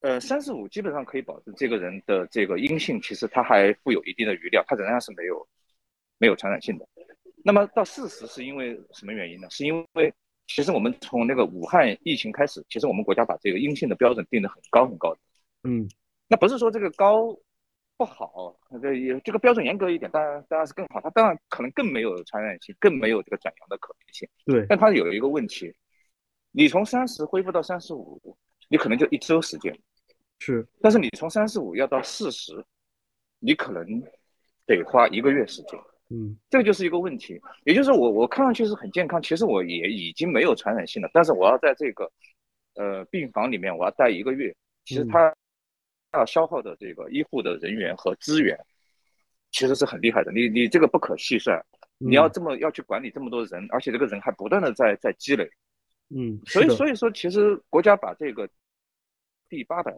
[0.00, 5.48] 呃，三十五基本上可以保证这个人的这个阴性，其实他还负有一定的余量，他仍然是没有
[6.18, 6.86] 没有传染性的。
[7.46, 9.46] 那么到四十是因为什么原因呢？
[9.50, 10.12] 是因为
[10.48, 15.20] 其实我们从那个武汉疫情开始，其实我们国家把这个阴性的标准定得很高很高的。
[15.62, 15.88] 嗯，
[16.26, 17.32] 那不是说这个高
[17.96, 21.00] 不好，这也这个标准严格一点，当然当然是更好。
[21.00, 24.28] 它当然可能更没有传染性，更没有这个转阳的可能性。
[24.44, 25.72] 对，但它有一个问题，
[26.50, 28.20] 你从三十恢复到三十五，
[28.68, 29.72] 你可能就一周时间。
[30.40, 32.52] 是，但是你从三十五要到四十，
[33.38, 33.84] 你可能
[34.66, 35.78] 得花一个月时间。
[36.08, 37.40] 嗯，这个就是一个问题。
[37.64, 41.10] 也就是我我看上去是很健康，其实我也已经没有传染性了。
[41.12, 42.10] 但是我要在这个
[42.74, 45.34] 呃病房里面，我要待一个月，其实他
[46.12, 48.56] 要消耗的这个医护的人员和资源，
[49.50, 50.30] 其实是很厉害的。
[50.30, 51.60] 你你这个不可细算，
[51.98, 55.50] 你要这么要去管理这么多人，而且这个人还不断的在在积累。
[56.14, 58.48] 嗯，所以所以说，其实国家把这个
[59.48, 59.92] 第八百。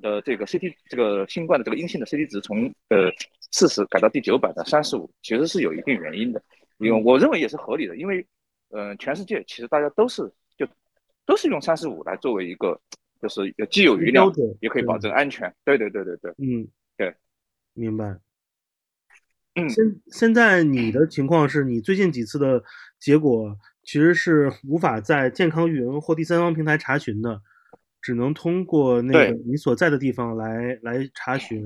[0.00, 3.12] 的这个 CT 这个新冠的这个阴性的 CT 值从呃
[3.52, 6.42] 四十改到第九百的三十五，其实是有一定原因的，
[6.78, 8.26] 因为我认为也是合理的，因为
[8.70, 10.22] 呃全世界其实大家都是
[10.56, 10.66] 就
[11.24, 12.80] 都是用三十五来作为一个
[13.20, 16.66] 就是既有余量也可以保证安全，对对对对对，嗯。
[16.96, 17.14] 对，
[17.74, 18.18] 明白。
[19.54, 22.64] 嗯，现现在你的情况是你最近几次的
[22.98, 27.40] 结果其实是无法在健康云或第三方平台查询的。
[28.00, 31.64] 只能通过那个你所在的地方来来查询，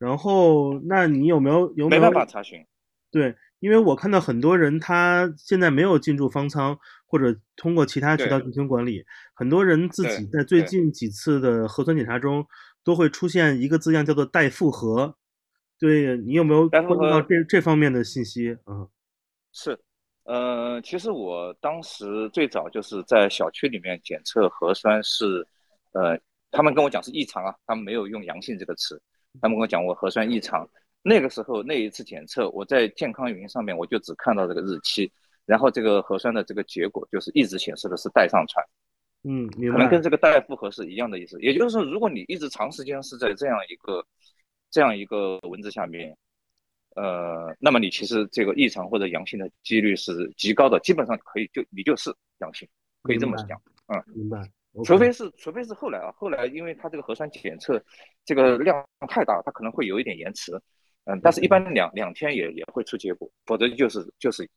[0.00, 2.66] 然后那你有没有有没有没办法查询？
[3.12, 9.04] 对，因为我看到很多人他现在没有进驻方舱，或者通过其他渠道进行管理。
[9.34, 12.44] 很多人自己在最近几次的核酸检查中
[12.82, 15.14] 都会出现一个字样，叫做待复核。
[15.78, 18.56] 对你有没有关注到这这方面的信息？
[18.66, 18.88] 嗯，
[19.52, 19.78] 是，
[20.24, 25.46] 呃，其实我当时最早就是在小区里面检测核酸是。
[25.92, 26.16] 呃，
[26.52, 29.02] 他们跟我讲是异常啊，他们没有用阳性这个词，
[29.40, 30.68] 他们跟我讲我核酸异常。
[31.02, 35.10] 那个时候那一次检测，我在健康云上面我就只看到这个日期，
[35.46, 38.64] 然后这个核酸的这个结果就是一直显示的是带上传。
[39.22, 41.40] 嗯，可能跟这个带复合是一样的意思。
[41.40, 44.04] 也就是说，如果你一直长时间是在这样一个
[44.70, 46.14] 这样一个文字下面，
[46.96, 52.68] 呃，那么你其实这个异常或者阳性的几率是极高的，基本上可以就你就是阳性，
[53.02, 53.58] 可以这么讲。
[53.88, 54.42] 嗯，明白。
[54.84, 57.82] 除非是，除非是后来啊，后来因为他这个核酸检测
[58.24, 60.52] 这个量太大，他可能会有一点延迟，
[61.06, 64.48] 嗯，但是一般两两天也也会出结果，否则就是就是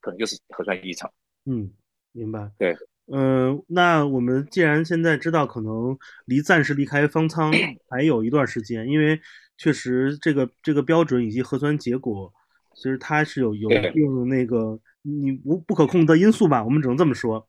[0.00, 1.08] 可能就是核酸异常。
[1.44, 1.70] 嗯，
[2.10, 2.50] 明白。
[2.58, 2.76] 对，
[3.12, 7.52] 嗯，那我们既然现在知道可能离暂时离开方舱
[7.88, 9.20] 还有一段时间，因为
[9.56, 12.32] 确实这个这个标准以及核酸结果，
[12.74, 17.48] 其实它是有有一定那个你无不可控的因素吧，我们只能这么说。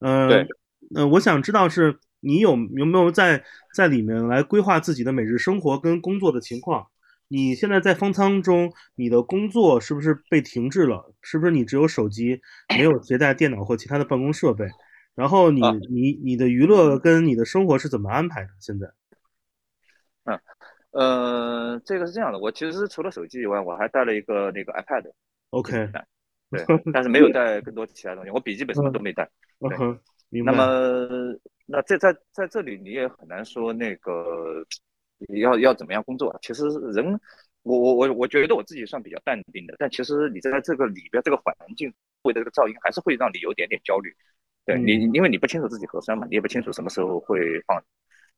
[0.00, 0.46] 嗯。
[0.94, 1.02] 对。
[1.02, 6.88] 呃，我想知道是你有有没有在在里面来规划自己的每日生活跟工作的情况？
[7.28, 11.14] 你现在在方舱中，你的工作是不是被停滞了？
[11.22, 12.42] 是不是你只有手机，
[12.76, 14.66] 没有携带电脑或其他的办公设备？
[15.14, 18.48] 然后你你你的娱乐跟你的生活是怎么安排的？
[18.60, 18.86] 现在？
[20.24, 20.40] 嗯，
[20.90, 25.10] 呃，这个是这样的，我其实除了手机以外，我还带了一个那个 iPad。
[25.50, 25.90] OK。
[26.50, 29.30] 对，但是没有带更多其他东西，我笔记本什么都没带。
[29.58, 29.98] 对。
[30.40, 34.64] 那么，那在在在这里你也很难说那个
[35.28, 36.34] 要要怎么样工作。
[36.40, 37.20] 其实人，
[37.62, 41.92] 我我我我觉得我自己算比较淡定的，但其实你在这个里边这个环境
[42.22, 44.10] 会的这个噪音还是会让你有点点焦虑。
[44.64, 47.82] 对你，因为你不清楚自己核酸嘛，你也不清楚什么时候会放。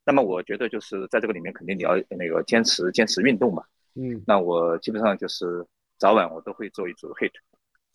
[0.05, 3.63] 那么我觉得就是在这个里面肯定你要那个坚持坚持运动嘛。
[3.95, 4.21] 嗯。
[4.27, 5.65] 那我基本上就是
[5.97, 7.31] 早晚我都会做一组 hit。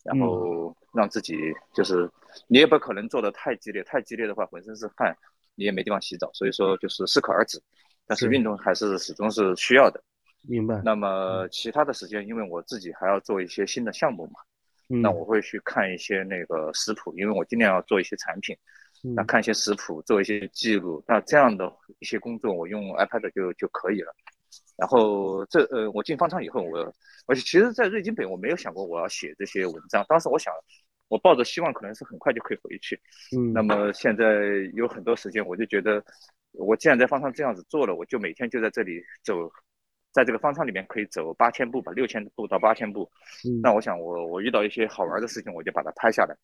[0.04, 1.36] 然后让自己
[1.74, 2.10] 就是
[2.46, 5.16] 你也不可能做的太激烈，太激烈的话浑身是汗，
[5.54, 7.60] 你也没地方洗澡，所以说就是适可而止。
[8.06, 10.02] 但是运动还是始终是需要的。
[10.48, 10.80] 明白。
[10.84, 14.40] 那么其他的时间，因为我自己还要做一些新的项目嘛，
[14.88, 18.56] 那我会去看一些那个食谱，因为我尽量要做一些产品，
[19.14, 21.04] 那看一些食谱，做一些记录。
[21.06, 24.12] 那这样的一些工作，我用 iPad 就就可以了。
[24.76, 26.94] 然后这呃，我进方舱以后，我
[27.26, 30.04] 而且其实，在瑞金北我没有想过我要写这些文章。
[30.08, 30.52] 当时我想，
[31.08, 33.00] 我抱着希望可能是很快就可以回去。
[33.36, 33.52] 嗯。
[33.52, 34.24] 那么现在
[34.74, 36.02] 有很多时间，我就觉得，
[36.52, 39.50] 我既然在方舱这样子做了，我就每天就在这里走。
[40.12, 43.08] 在这个方舱里面可以走八千步吧，六千步到八千步。
[43.62, 46.34] 那我想，我我遇到一些好玩的事情，我就把它拍下来，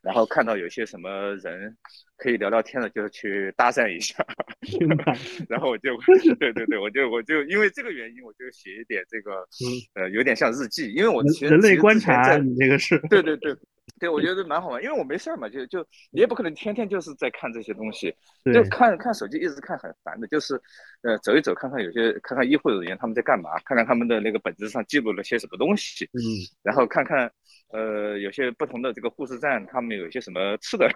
[0.00, 1.76] 然后看到有些什么人
[2.16, 4.24] 可以聊聊天的，就去搭讪一下。
[5.48, 5.96] 然后我就，
[6.38, 9.46] 对对对，我就我就因为这个原因，我就写一点这个，
[9.94, 13.56] 呃，有点像日记，因为我其实人类观察，你这个是，对对对。
[13.98, 18.14] 对，我觉得蛮好玩，因为我没事儿嘛，就就你也不可能天天就是在看这些东西，
[18.52, 20.60] 就看看手机一直看很烦的，就是
[21.02, 26.20] 呃走一走看看有些看看医护人员他们在干嘛，看看他们的那个本子上记录了些什么东西，嗯，
[26.62, 27.30] 然后看看
[27.72, 30.86] 呃有些不同的这个护士站他们有一些什么吃的，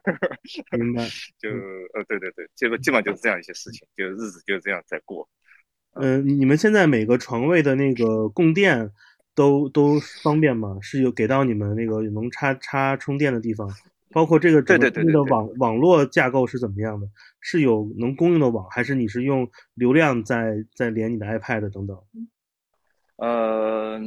[0.76, 1.05] 明白？
[1.40, 5.26] 就呃对对对，基本基本上就是这样一些事情，就日子就这样在过。
[5.94, 8.90] 嗯，你们现在每个床位的那个供电？
[9.35, 10.79] 都都方便吗？
[10.81, 13.69] 是有给到你们那个能插插充电的地方，
[14.11, 17.07] 包括这个整个的网网络架构是怎么样的？
[17.40, 21.97] 是有能供应的网，还是你是用流量在在连你的 iPad 等等？
[23.16, 24.01] 呃，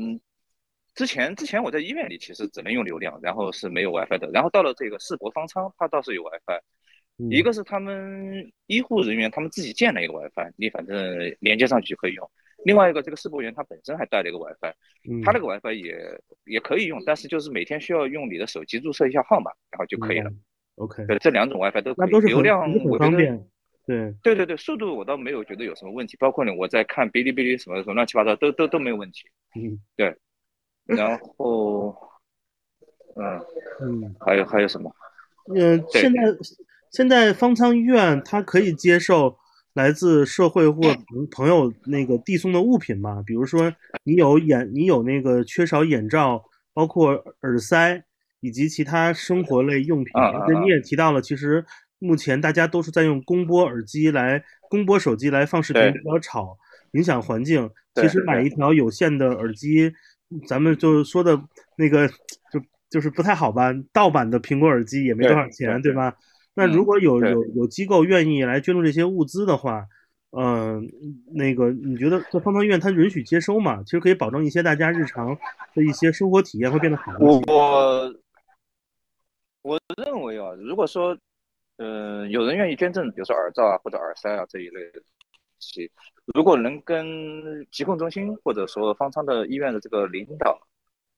[0.94, 4.30] 之前之前我在医院里其实只能用流量，然后是没有 WiFi 的。
[4.32, 6.62] 然后到了这个世博方舱，它倒是有 WiFi。
[7.30, 10.98] 一个是他们医护人员他们自己建了一个 WiFi，你反正
[11.40, 12.30] 连接上去就可以用。
[12.66, 14.74] 另外一个，这个世博园它本身还带了一个 WiFi，
[15.24, 20.32] 它那个 WiFi 也也可以用，但是就是每天需要用你的手机注册一下号码，然后就可以了。
[20.76, 23.18] OK，对，这两种 WiFi 都可以，流量我觉得
[23.86, 29.24] 对对对对，速度我倒没有觉得有什么问题，包括呢我在看哔哩哔哩什么什么乱七八糟都都都没有问题。
[29.56, 30.16] 嗯，对，
[30.86, 31.96] 然后
[33.16, 33.42] 嗯
[33.82, 34.96] 嗯，还有还有什么？
[35.54, 36.22] 嗯，现在
[36.92, 39.38] 现在方舱医院它可以接受。
[39.74, 48.04] 来自社会或朋朋友那个递送的物品嘛，比如说你有眼，你有那个缺少眼罩，包括耳塞
[48.40, 50.12] 以及其他生活类用品。
[50.48, 51.66] 那你也提到了，其实
[51.98, 56.58] 目前大家都是在用公播耳机来公播手机来放视频，比较吵，
[56.92, 57.70] 影响环境。
[57.96, 59.92] 其实买一条有线的耳机，
[60.48, 61.42] 咱们就说的
[61.78, 62.08] 那个
[62.52, 63.74] 就就是不太好吧？
[63.92, 66.16] 盗版的苹果耳机也没多少钱，对吧？
[66.56, 69.88] 那如果有有有机构愿意来捐助这些物资的话，
[70.30, 70.88] 嗯，
[71.34, 73.82] 那个你觉得这方舱医院它允许接收吗？
[73.84, 75.36] 其实可以保证一些大家日常
[75.74, 77.26] 的一些生活体验会变得好一些。
[77.26, 78.16] 我
[79.64, 81.18] 我认为啊，如果说
[81.78, 85.04] 嗯有人愿意捐赠，比如说耳罩啊或者耳塞啊这一类的东
[85.60, 85.90] 西，
[86.36, 90.60] 如果能跟疾控中心或者说方舱的医院的这个领导。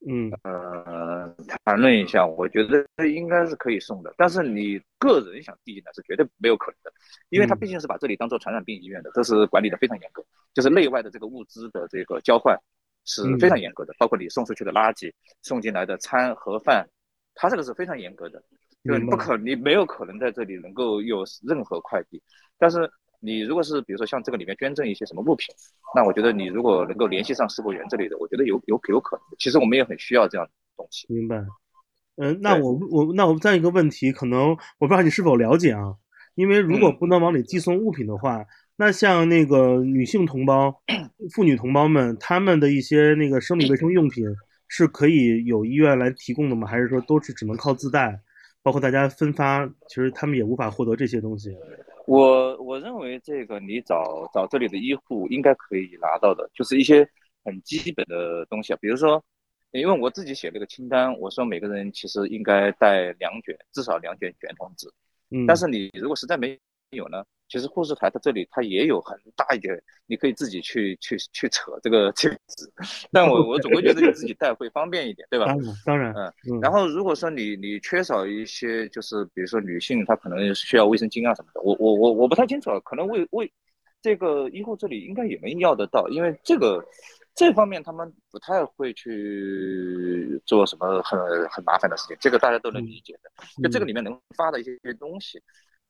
[0.08, 0.32] 嗯。
[0.44, 6.92] 呃，谈论一下，我觉得应该是可以送的，但是你个人想递进来是绝对没有可能的，
[7.30, 12.58] 因为他毕竟是把这里当做传染病医院的，这是管理的非常严格，就是内外的这个物资的这个交换
[13.06, 16.88] 是非常严格的，包括你送出去的垃圾、送进来的餐盒饭，
[17.34, 18.42] 他这个是非常严格的，
[18.84, 22.22] 就不可你没有可能在这里能够有任何快递，
[22.58, 22.90] 但是。
[23.26, 25.48] 你如果是比如说像这个里面捐赠一些什么物品，
[25.96, 29.26] 那我觉得你如果能够联系上世博园这里的，我觉得有有有可能。
[29.40, 31.06] 其实我们也很需要这样的东西。
[31.12, 31.44] 明白。
[32.18, 35.96] 嗯，那我我那我再一个问题，可能我不知道你是否了解啊？
[36.36, 38.46] 因为如果不能往里寄送物品的话，
[38.78, 40.82] 那像那个女性同胞、
[41.34, 44.26] 妇女同胞们，他们的一些那个生理卫生用品
[44.68, 46.68] 是可以有医院来提供的吗？
[46.68, 48.22] 还是说都是只能靠自带？
[48.64, 51.50] 包括大家分发，其实他们也无法获得这些东西。
[52.08, 57.08] 我我认为这个你找找这里的医护应该可以拿到的，就是一些
[57.44, 59.24] 很基本的东西啊，比如说，
[59.72, 64.88] 因为我自己写了个清单，我说每个人其实应该带两卷，至少两卷卷筒纸。
[65.32, 66.60] 嗯，但是你如果实在没
[66.92, 67.24] 有呢？
[67.48, 72.68] 其实护士台它这里它也有很大一点，你可以自己去去去扯这个这个纸，
[73.12, 75.46] 但我我总会觉得你自己带会方便一点，对吧？
[75.86, 76.12] 当然，
[76.50, 76.60] 嗯。
[76.60, 83.52] 然后如果说你你缺少一些，就是比如说女性她可能需要卫生巾啊什么的，我我我我不太清楚，可能卫卫
[84.02, 86.84] 这个医护这里应该也能要得到，因为这个
[87.36, 93.30] 这方面他们不太会去做什么很很麻烦的事情，这个大家都能理解的。
[93.62, 95.40] 就这个里面能发的一些东西。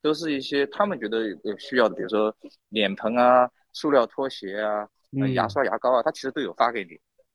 [0.06, 2.32] 都是一些他们觉得有需要的，比如说
[2.68, 4.86] 脸盆啊、塑料拖鞋啊、
[5.34, 6.90] 牙刷、牙膏啊，他其实都有发给你。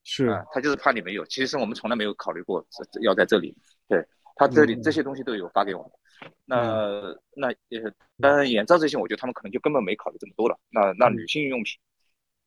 [0.06, 1.26] 是啊，他就是怕你没有。
[1.26, 2.66] 其实我们从来没有考虑过
[3.02, 3.54] 要在这里，
[3.90, 4.02] 对
[4.38, 5.92] 他这里这些东西都有发给我们。
[6.46, 7.82] 那那也
[8.22, 10.58] 当然眼罩这些，我觉得他们可能就根本没考虑这么多了。
[10.70, 11.78] 那那女性用品。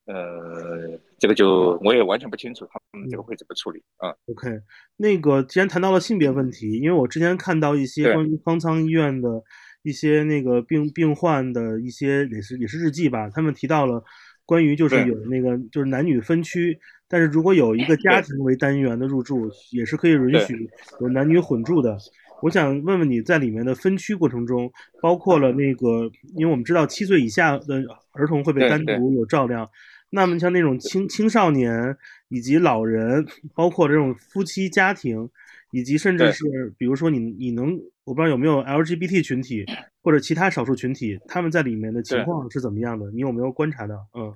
[0.06, 4.10] 呃，这个就我也完全不清楚他们这个会怎么处理啊。
[4.26, 4.60] OK，
[4.98, 9.42] 那个既然谈到了性别问题，因为我之前看到一些关于方舱医院的
[9.84, 14.02] 一些那个病病患的一些也是也是日记吧，他们提到了
[14.44, 16.76] 关于就是有那个就是男女分区，
[17.06, 20.68] 但是如果有一个家庭为单元的入住，也是可以允许
[21.00, 21.96] 有男女混住的。
[22.42, 24.70] 我想问问你在里面的分区过程中，
[25.00, 27.82] 包括了那个，因为我们知道七岁以下的
[28.12, 29.70] 儿童会被单独有照料。
[30.10, 31.96] 那么像那种青青少年
[32.28, 35.28] 以及老人，包括这种夫妻家庭，
[35.72, 39.64] 以及甚至是比如说你你能我不知道有没有 LGBT 群体
[40.02, 43.10] 或者其他少数群体，他们在里面的情况是怎么样的？
[43.10, 44.06] 你有没有观察到？
[44.14, 44.34] 嗯，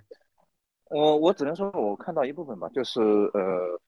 [0.90, 3.80] 我我只能说我看到一部分吧，就是呃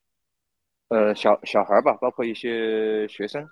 [0.89, 3.43] 呃小小孩吧，包括一些学生，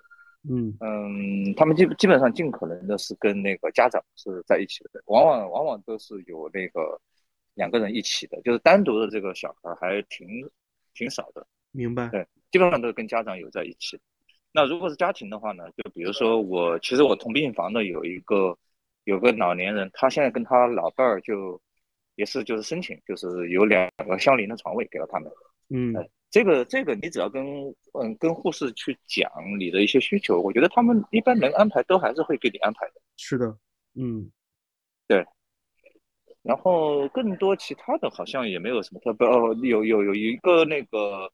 [0.48, 7.00] 嗯嗯，他们基基本上尽可能的是跟那个家长是在一起的，往往往往都是有那个。
[7.54, 10.28] 两个人一起的，就是单独的这个小孩还挺
[10.94, 11.44] 挺少的。
[11.72, 12.06] 明白。
[12.06, 13.98] 对，基本上都是跟家长有在一起。
[14.52, 15.64] 那如果是家庭的话呢？
[15.76, 18.56] 就比如说我，其实我同病房的有一个
[19.04, 21.60] 有个老年人，他现在跟他老伴儿就
[22.16, 25.30] 也是就是申请，就是有两个相邻的床位给了他们。
[25.70, 25.94] 嗯，
[26.30, 27.44] 这个这个你只要跟
[27.92, 32.94] 嗯跟护士去讲你的一些需求，我觉得他们一般能安排都还是会给你安排的。
[33.16, 33.56] 是的，
[33.94, 34.30] 嗯，
[35.06, 35.24] 对。
[36.42, 41.30] 然后更多其他的好像也没有什么特别哦，有有有一个那个，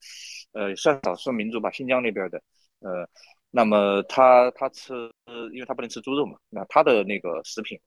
[0.52, 2.42] 呃，算少数民族吧，新疆那边的，
[2.84, 3.08] 呃，
[3.50, 4.92] 那么他他吃，
[5.52, 7.78] 因为他不能吃猪肉嘛，那他的那个食品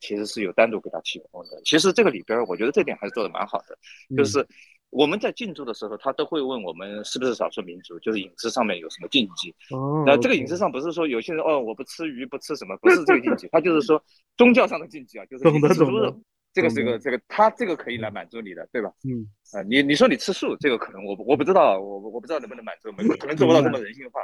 [0.00, 1.62] 其实是有单独给他提供的。
[1.64, 3.78] 其实这个里边，我觉得这点还是做的蛮好的，
[4.16, 4.44] 就是
[4.90, 9.54] 我们在进驻的时候，他都会问我们是不是少数民族，就是饮食上面有什么禁忌。
[9.70, 14.02] 哦，那这个饮食上不是说有些人哦我不吃鱼不吃什么，不是这个禁忌，他就是说
[14.36, 16.20] 宗教上的禁忌啊，就是不吃猪肉。
[16.52, 18.92] 这个是个这个，他这个可以来满足你的，对吧？
[19.04, 24.20] 嗯啊，你你说你吃素，这个可能我我不知道，我我不知道能不能满足，可能做不到这么人性化。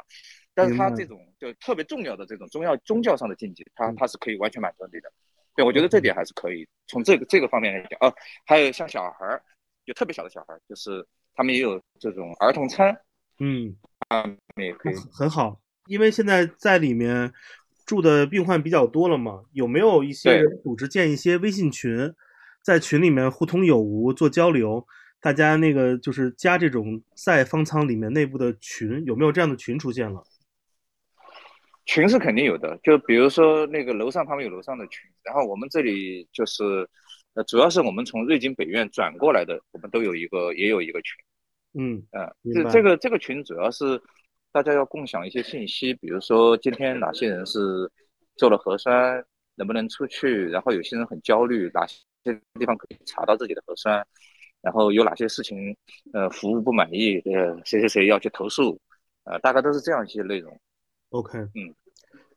[0.52, 5.12] 但是他这种就特别重要的这种宗教宗教上的禁忌，他他是可以完全满足你的。
[5.54, 6.66] 对，我觉得这点还是可以。
[6.88, 8.12] 从这个这个方面来讲，啊，
[8.44, 9.42] 还有像小孩儿，
[9.84, 12.98] 就特别小的小孩儿，就是他们也有这种儿童餐，
[13.38, 13.76] 嗯
[14.08, 14.24] 啊，
[14.56, 17.32] 也可以很好，因为现在在里面。
[17.86, 19.44] 住的病患比较多了嘛？
[19.52, 22.12] 有没有一些人组织建一些微信群，
[22.60, 24.84] 在群里面互通有无做交流？
[25.20, 30.20] 大家那个就是加这种在方舱里面内部的群，有没有这样的群出现了？
[31.84, 36.64] 群是肯定有的，就比如说那个楼上他们有楼上的群，然后我们这里就是，
[37.34, 41.14] 呃，主要是我们从瑞金北院转过来的，我们都有一个也有一个群。
[41.78, 44.02] 嗯，呃，这这个这个群主要是。
[44.56, 47.60] 大家要共享一些信息，比如说今天哪些人是
[48.36, 49.22] 做了核酸，
[49.54, 50.46] 能不能出去？
[50.46, 52.00] 然后有些人很焦虑，哪些
[52.58, 54.02] 地方可以查到自己的核酸？
[54.62, 55.76] 然后有哪些事情，
[56.14, 58.80] 呃，服务不满意，呃，谁谁谁要去投诉？
[59.24, 60.58] 呃，大概都是这样一些内容。
[61.10, 61.74] OK，嗯，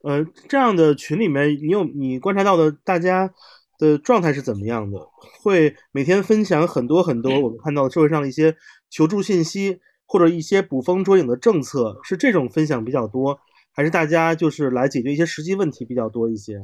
[0.02, 3.34] 呃，这样的群里面，你有你观察到的大家
[3.78, 5.00] 的状态是怎么样的？
[5.42, 8.58] 会每天分享很多很多我们看到社会上的一些
[8.90, 9.80] 求助信息。
[10.12, 13.40] 或者一些捕风捉影的政策是这种分享比较多，
[13.72, 16.60] 还是大家就是来解决一些实际问题比较多一些？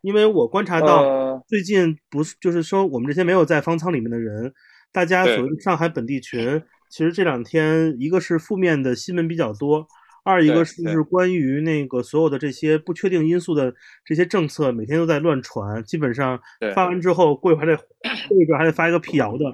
[0.00, 4.50] 因为我观察到最近不是就是说我们这些没有在方舱里面的人，
[4.90, 9.86] 大家所谓的上海本地群，其实这两天一个是负面的新闻比较多，
[10.24, 16.40] 二一个是关于那个所有的这些不确定因素的这些政策，每天都在乱传，基本上
[16.74, 19.44] 发完之后过一会儿还得过一阵还得发一个辟谣的。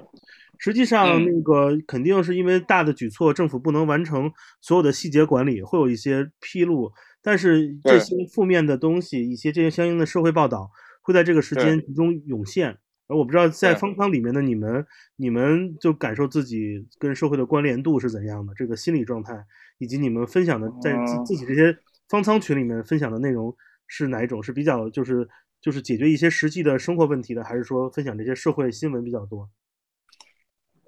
[0.59, 4.31] 实际上，那个肯定是因为大的举措，政府不能完成
[4.61, 6.91] 所有的细节管理，会有一些披露。
[7.21, 10.69] 但是这些负面的东西，一些这些相应的社会报道，
[11.01, 12.77] 会在这个时间集中涌现。
[13.07, 14.85] 而我不知道在方舱里面的你们，
[15.15, 19.33] 你们就感受自己跟社会的关联度是怎样的，这个心理状态，
[19.77, 21.77] 以及你们分享的在自己这些
[22.09, 23.55] 方舱群里面分享的内容
[23.87, 24.41] 是哪一种？
[24.41, 25.27] 是比较就是
[25.61, 29.47] 就是解决一些实际的生活问题的，还是说分享这些社会新闻比较多？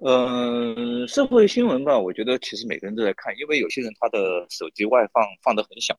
[0.00, 5.96] 嗯，社会新闻吧，我觉得其实每个人都在看，因为有些人他的手机外放放的很响，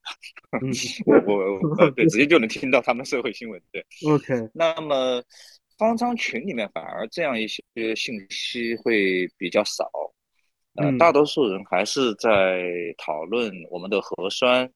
[1.06, 3.62] 我我 对直接就能听到他们社会新闻。
[3.74, 4.50] 对，OK。
[4.54, 5.22] 那么
[5.78, 7.62] 方舱群里面反而这样一些
[7.94, 9.90] 信息会比较少，
[10.76, 12.64] 呃，大多数人还是在
[12.98, 14.70] 讨论我们的核酸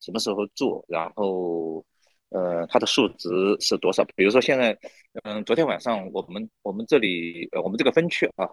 [0.00, 1.82] 什么时候做，然后
[2.28, 4.04] 呃，它的数值是多少？
[4.14, 4.76] 比如说现在，
[5.24, 8.46] 嗯，昨天晚上我们我们这里呃我们这个分区啊。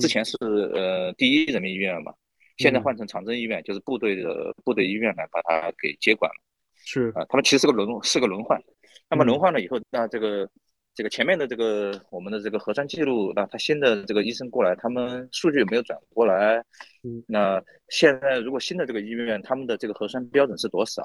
[0.00, 0.36] 之前是
[0.74, 2.12] 呃第一人民医院嘛，
[2.58, 6.36] 现在换成长征医院，就是部队的部队医院来把它给接管了。
[6.84, 8.60] 是啊，他们其实是个轮是个轮换，
[9.08, 10.48] 那么轮换了以后，那这个
[10.94, 16.56] 这个前面的这个我们的这个核酸记录，那他新的这个医生过来，他们数据有没有转过来？
[17.04, 21.02] 嗯，那现在如果新的这个医院，他们的这个核酸标准是多少？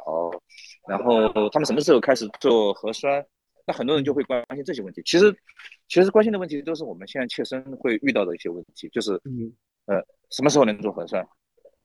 [0.88, 3.24] 然后他们什么时候开始做核酸？
[3.68, 5.02] 那很多人就会关心这些问题。
[5.06, 5.36] 其实，
[5.90, 9.12] 其实关心的问题都是我们现在切身会遇到的一些问题，就是，
[9.86, 11.22] 呃，什么时候能做核酸？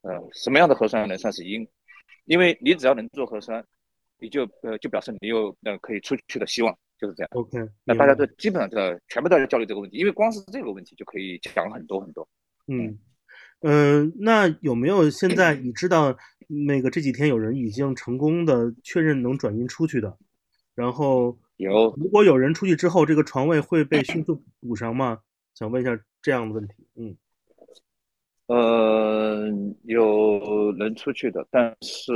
[0.03, 1.67] 呃，什么样的核酸能算是阴？
[2.27, 3.65] 因为你只要能做核酸，
[4.21, 7.29] 你就呃就表示你有呃可以出去的希望，就是这样。
[7.33, 12.29] OK，那大家都基本上在全部都在交流这个问题，因为光是这个问题就可以讲很多很多。
[12.69, 12.97] 嗯
[13.63, 16.17] 嗯，那有没有现在你知道
[16.47, 20.17] 那个这几天有人已经成功的确认能转阴出去的？
[20.75, 25.21] 然后有，如果有人出去之后，这个床位会被迅速补上吗？
[25.55, 26.75] 想问一下这样的问题。
[26.97, 27.17] 嗯，
[28.47, 29.49] 呃，
[29.85, 32.13] 有人出去的，但是，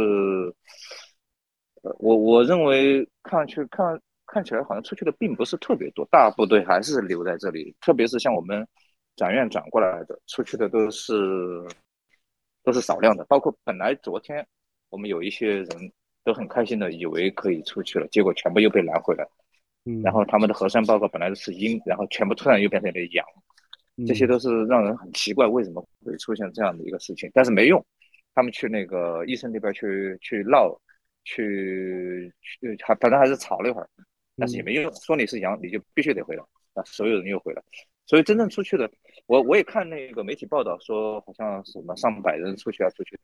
[1.83, 8.67] 呃，我我认为看去看看起来好像出去的并不是特别多，大部队还是留在这里，特别是像我们
[9.15, 11.15] 转院转过来的，出去的都是
[12.65, 14.45] 都是少量的，包括本来昨天
[14.89, 15.93] 我们有一些人。
[16.27, 19.25] 都很开心的，以为可以出去了，结果全部又被拦回来。
[19.85, 23.25] 嗯，然后他们的核酸报告本来是阴，然后全部突然又变成了阳，
[24.05, 27.31] 这些都是让人很奇怪，为什么会出现这样的一个事情？
[27.33, 27.87] 但是没用，
[28.35, 30.77] 他们去那个医生那边去去闹，
[31.23, 33.89] 去去还反正还是吵了一会儿，
[34.37, 36.43] 但是也没用，说你是阳，你就必须得回来，
[36.75, 37.63] 啊，所有人又回来。
[38.07, 38.89] 所以真正出去的，
[39.27, 43.19] 我我也看那个媒体报道说，好像什么上百人出去啊，出去，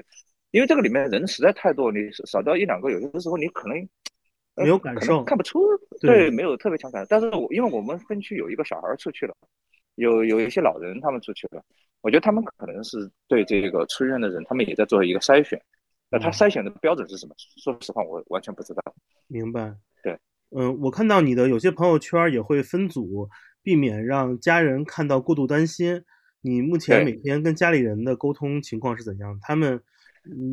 [0.51, 3.89] 因为这个里面人实在太多，你少掉一两个，有些的时候你可能
[4.57, 5.61] 没有感受，看不出，
[6.01, 7.07] 对，没有特别强感。
[7.09, 9.35] 但是我因为我们分区有一个小孩出去了，
[9.95, 11.63] 有有一些老人他们出去了，
[12.01, 15.63] 我觉得他们可能是对这个出院的人，他们也在做一个筛选。
[16.11, 17.35] 那他筛选的标准是什么？
[17.63, 18.83] 说实话，我完全不知道。
[19.29, 19.75] 明白。
[20.03, 20.19] 对，
[20.51, 23.29] 嗯，我看到你的有些朋友圈也会分组。
[23.63, 26.03] 避免让家人看到过度担心。
[26.41, 29.39] 你目前每天跟家里人的沟通情况是怎样？
[29.43, 29.81] 他们，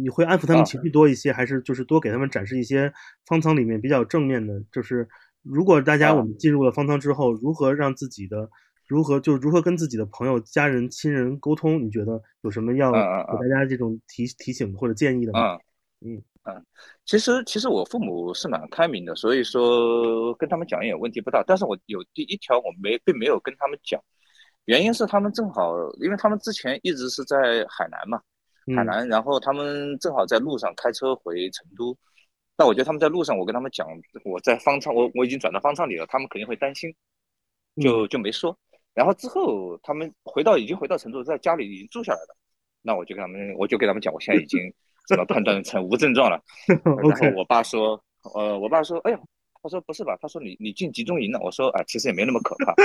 [0.01, 2.93] 你会安抚他们情绪多一些，还是就是多给他们展示一些
[3.26, 4.64] 方舱里面比较正面的？
[4.72, 5.07] 就是
[5.41, 8.49] 如果大家我们进入了方舱之后，如何让自己的，
[8.88, 11.84] 如何就如何跟自己的朋友、家人、亲人沟通？
[11.84, 15.57] 你觉得有什么要给大家这种提提醒或者建议的吗？
[16.01, 16.22] 嗯。
[16.50, 16.66] 嗯，
[17.06, 21.43] 其实其实我父母是蛮开明的，所以说跟他们讲也问题不大。
[21.45, 24.02] 但是我有第一条我没并没有跟他们讲，
[24.66, 28.22] 原因是他们正好，因为他们之前一直是在海南嘛，
[28.76, 31.95] 海南，然后他们正好在路上开车回成都。
[32.58, 33.88] 那我觉得他们在路上，我跟他们讲
[34.26, 36.93] 我在方舱，我我已经转到方舱里了，他们肯定会担心，
[37.82, 38.58] 就就没说。
[38.93, 42.38] 然后之后他们回到已经回到成都，在家里已经住下来了，
[42.82, 44.74] 那我就跟他们我就跟他们讲，我现在已经。
[45.10, 46.39] 怎么判断成无症状了？
[46.86, 47.99] 然后我爸说，
[48.36, 49.20] 呃，我爸说，哎呀，
[49.64, 50.16] 他说不是吧？
[50.22, 51.39] 他说你你进集中营了。
[51.41, 52.76] 我说，啊，其实也没那么可怕，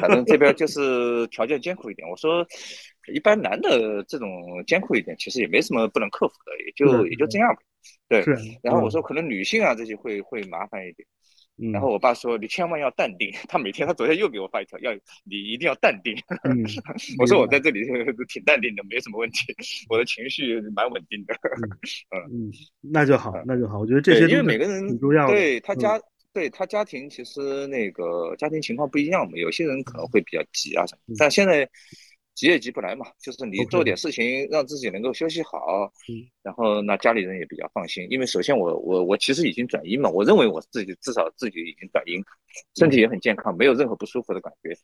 [0.00, 2.08] 反正这边就 是条件艰苦一点。
[2.08, 2.46] 我说，
[3.12, 4.30] 一般男的这种
[4.64, 7.60] 艰苦一点，其实也没什么不能克服的，也就也就这样吧。
[8.08, 8.24] 对。
[8.62, 11.04] 然后我说，可能女性啊这些会会麻烦一点。
[11.72, 14.92] 然后我爸说：“你千万要淡定。”他每天，他昨天又给我发一条，要
[15.24, 16.16] 你一定要淡定。
[17.18, 17.84] 我说：“我在这里
[18.26, 19.54] 挺淡定的，没什么问题，
[19.88, 21.34] 我的情绪蛮稳定的。”
[22.16, 23.78] 嗯嗯，那就好，那就好。
[23.78, 24.98] 我觉得这些因为每个人
[25.28, 26.00] 对他家
[26.32, 31.68] 对他家庭其实那个家庭情况不一样嘛，有些人可能会比较急啊什么，但现在。
[32.34, 35.92] 急也急不来嘛，就是你做点事情让自己能够休息好，
[36.42, 38.06] 然后那家里人也比较放心。
[38.08, 42.24] 因为首先我我我其实已经转阴嘛，我认为我自己至少自己已经转阴，
[42.74, 44.74] 身体也很健康，没有任何不舒服的感觉，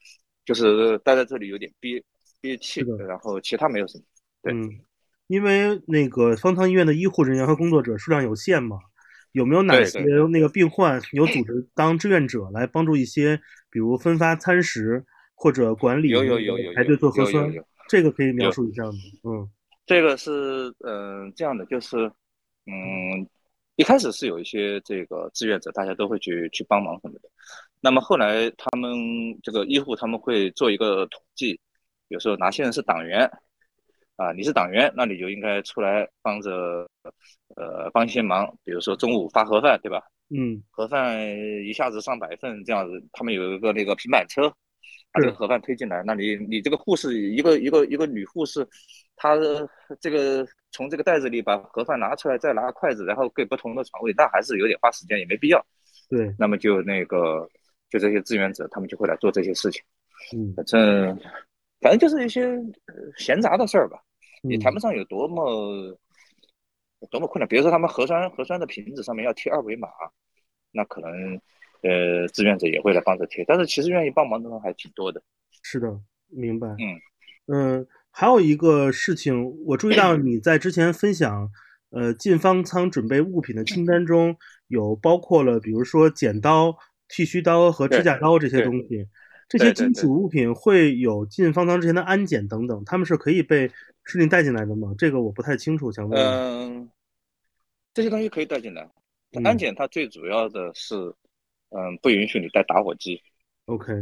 [0.45, 2.03] 就是待在这里有点憋
[2.41, 4.05] 憋气，然后其他没有什么。
[4.43, 4.55] 对，
[5.27, 8.79] 因为那个方舱医院的医护人员和工作者数量有限嘛，
[9.33, 13.41] 有没有哪些那个病患有组织当志愿者来帮助一些，
[13.71, 15.07] 比如分发餐食？
[15.41, 17.49] 或者管理有有有有排队做核酸，
[17.89, 18.99] 这个可以描述一下吗？
[19.23, 19.49] 嗯，
[19.87, 22.11] 这个是嗯这样的，就是
[22.67, 23.25] 嗯
[23.77, 27.31] 一开始是有一些这个志愿者，大家都会去去帮忙什么的。
[27.81, 28.91] 那么后来他们
[29.41, 31.55] 这个医护他们会做一个统计，
[32.09, 33.31] 比如说哪些人是党员
[34.17, 34.33] 啊？
[34.33, 36.51] 你是党员，那你就应该出来帮着
[37.55, 40.03] 呃帮一些忙，比如说中午发盒饭，对吧？
[40.37, 41.17] 嗯，盒饭
[41.65, 44.53] 一下子上百份这样子，他们有一个那个平板车。
[45.13, 48.67] 把这个盒饭推进来，那你你这个护士一个一个一个女护士，
[49.17, 49.37] 她
[50.01, 55.65] 这个从这个袋子里把盒饭拿出来，再拿筷子，然后给不同的床位，那还是有点花时间，也没必要。
[56.09, 57.49] 对，那么就那个
[57.91, 59.83] 就这些志愿者，他们就会来做这些事情。
[60.37, 61.19] 嗯，反正
[61.81, 62.59] 反正就是一些
[63.17, 63.99] 闲杂的事儿吧，
[64.43, 65.97] 也谈不上有多么
[67.11, 67.49] 多么困难。
[67.49, 69.89] 比如说他们核酸核酸的瓶子上面要贴二维码，
[70.71, 71.41] 那可能
[71.83, 75.23] 呃志愿者也会来帮着贴，但是其实愿意帮忙的人还挺多的。
[75.63, 76.69] 是的，明白。
[76.69, 77.01] 嗯
[77.47, 81.51] 嗯，还有一个事情，我注意到 你在之前分享，
[81.91, 86.77] 呃，进方舱准备物品的清单中有包括了，比如说剪刀、
[87.09, 89.09] 剃须刀和指甲刀这些东西。
[89.49, 93.71] 这些金属物品会有进方舱之前的安检等等，他们是可以被
[94.05, 94.95] 顺利带进来的吗？
[94.99, 96.21] 这个我不太清楚，想问。
[96.23, 96.91] 嗯，
[97.95, 98.87] 这些东西可以带进来。
[99.43, 100.95] 安检它最主要的是，
[101.71, 103.23] 嗯，不允许你带打火机。
[103.67, 103.93] OK。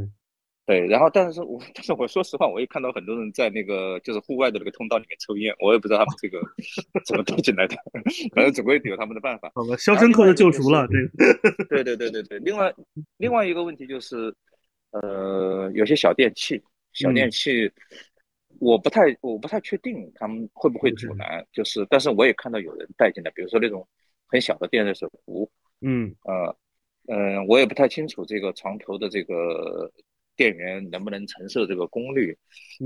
[0.64, 6.40] 对，然后但是我但是我说实话，我也看到很多人在那个就是户外的那个通道里面抽烟，我也不知道他们这个
[7.06, 7.76] 怎么带进来的，
[8.34, 9.50] 反正总归有他们的办法。
[9.54, 11.66] 好吧，肖申克的救赎了，这个。
[11.68, 12.74] 对对对对对，另外
[13.16, 14.34] 另外一个问题就是。
[14.92, 16.62] 呃，有些小电器，
[16.94, 17.70] 小电器，
[18.60, 21.44] 我不太，我不太确定他们会不会阻拦。
[21.52, 23.86] 就是，但是我也看到有人带进来，比如说那种
[24.26, 25.50] 很小的电热水壶。
[25.82, 26.56] 嗯，呃，
[27.08, 29.90] 嗯，我也不太清楚这个床头的这个
[30.36, 32.36] 电源能不能承受这个功率，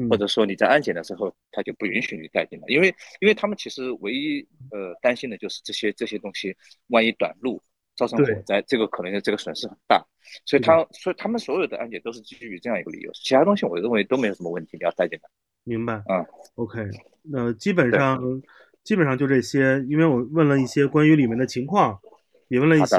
[0.09, 4.41] 或者说你在安检的时候他就不允许你带进来，因为，因为他们其实唯一
[4.71, 6.57] 呃担心的就是这些这些东西
[6.89, 7.63] 万一短路。
[7.97, 10.03] 造成火灾，这个可能这个损失很大，
[10.47, 15.29] 所以他所以他们所有的安检都是基于这样一个理由，其他东西我认为都没有什么问题，你要带进来。
[15.65, 16.03] 明白。
[16.09, 16.81] 嗯，OK，
[17.25, 18.19] 那基本上
[18.83, 22.01] 基本上就这些，因为我问了一些关于里面的情况，
[22.49, 22.97] 也问了一些，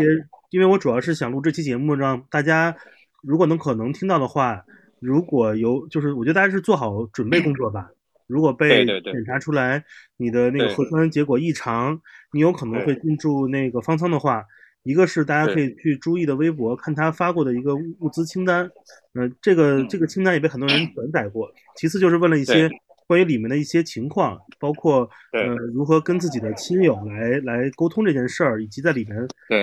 [0.52, 2.76] 因为我主要是想录这期节目，让大家
[3.24, 4.64] 如果能可能听到的话，
[5.00, 7.90] 如果有就是我觉得大家是做好准备工作吧。
[8.28, 9.84] 如果被检查出来
[10.18, 12.00] 你的那个核酸结果异常，
[12.32, 14.46] 你有可能会进驻那个方舱的话。
[14.84, 18.68] 一个是大家可以去朱毅的微博看他发过的一个物资清单，
[19.14, 21.48] 嗯，这个这个清单也被很多人转载过。
[21.76, 22.68] 其次就是问了一些
[23.12, 25.02] 关于里面的一些情况，包括
[25.34, 25.44] 呃
[25.74, 29.18] 如何跟自己的亲友来来沟通这件事儿，以及在里面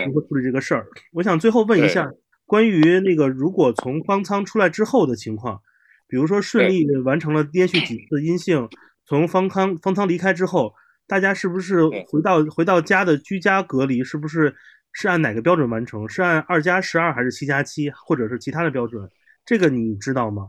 [0.06, 0.86] 如何处理这个事儿。
[1.14, 2.06] 我想最后问一下
[2.44, 5.58] 关于那个如果从方舱出来之后的情况，
[6.06, 8.68] 比如说顺利完成了连续几次阴性，
[9.06, 10.74] 从方舱方舱离开之后，
[11.06, 14.04] 大家是不是回到回到家的居家隔离？
[14.04, 14.54] 是不是？
[14.92, 16.06] 是按哪个标准完成？
[16.06, 19.08] 是按二加十二还是七加七，或者是其他的标准？
[19.46, 20.48] 这个你知道吗？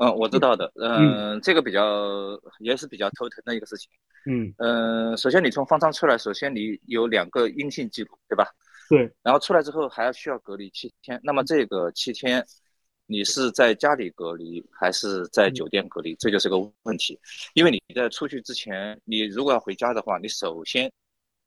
[0.00, 0.70] 嗯，我知道的。
[0.76, 3.90] 嗯，这个比较也是比较头疼的一个事情。
[4.26, 8.46] 嗯嗯，首先你从方舱出来，首先你有两个阴性记录，对吧？
[8.88, 9.10] 对。
[9.22, 11.20] 然后出来之后还要需要隔离七天。
[11.22, 12.44] 那么这个七天，
[13.06, 16.14] 你是在家里隔离还是在酒店隔离？
[16.16, 17.18] 这就是个问题。
[17.54, 20.90] 因为你在出去之前，你如果要回家的话，你首先。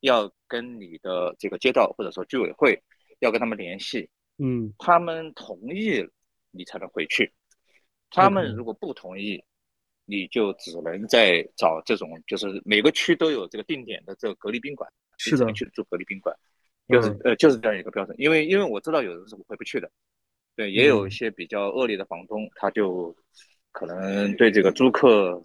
[0.03, 2.81] 要跟你的这个街道或者说居委会
[3.19, 6.03] 要跟他们联系，嗯，他们同意
[6.49, 7.31] 你才能回去，
[8.11, 9.43] 他们如果不同意，
[10.05, 14.87] 你就只能再找这种就是每个区都有这个定点的这个隔离宾馆，
[15.17, 16.35] 是的，去住隔离宾馆，
[16.87, 19.89] 就是呃就是这样一个标准，因为因为我知道有人是回不去的，
[20.55, 23.15] 对，也有一些比较恶劣的房东，他就
[23.71, 25.43] 可能对这个租客。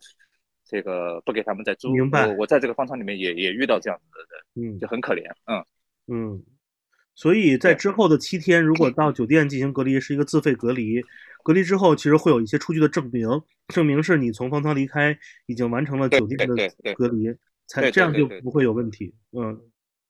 [0.69, 2.27] 这个不给他们再租，明白。
[2.27, 5.65] 我我在这个方舱里面也也遇到这样子的人，嗯，就很可怜，嗯。
[6.09, 6.45] 嗯。
[7.15, 11.01] 所以在之后的七天，如果到酒店进行隔离，是一个自费隔离。
[11.47, 13.29] 隔离之后，其实会有一些出具的证明，
[13.69, 15.17] 证明是你从方舱离开，
[15.47, 16.57] 已经完成了酒店的
[16.97, 17.33] 隔离，
[17.69, 19.15] 才这样就不会有问题。
[19.31, 19.57] 嗯，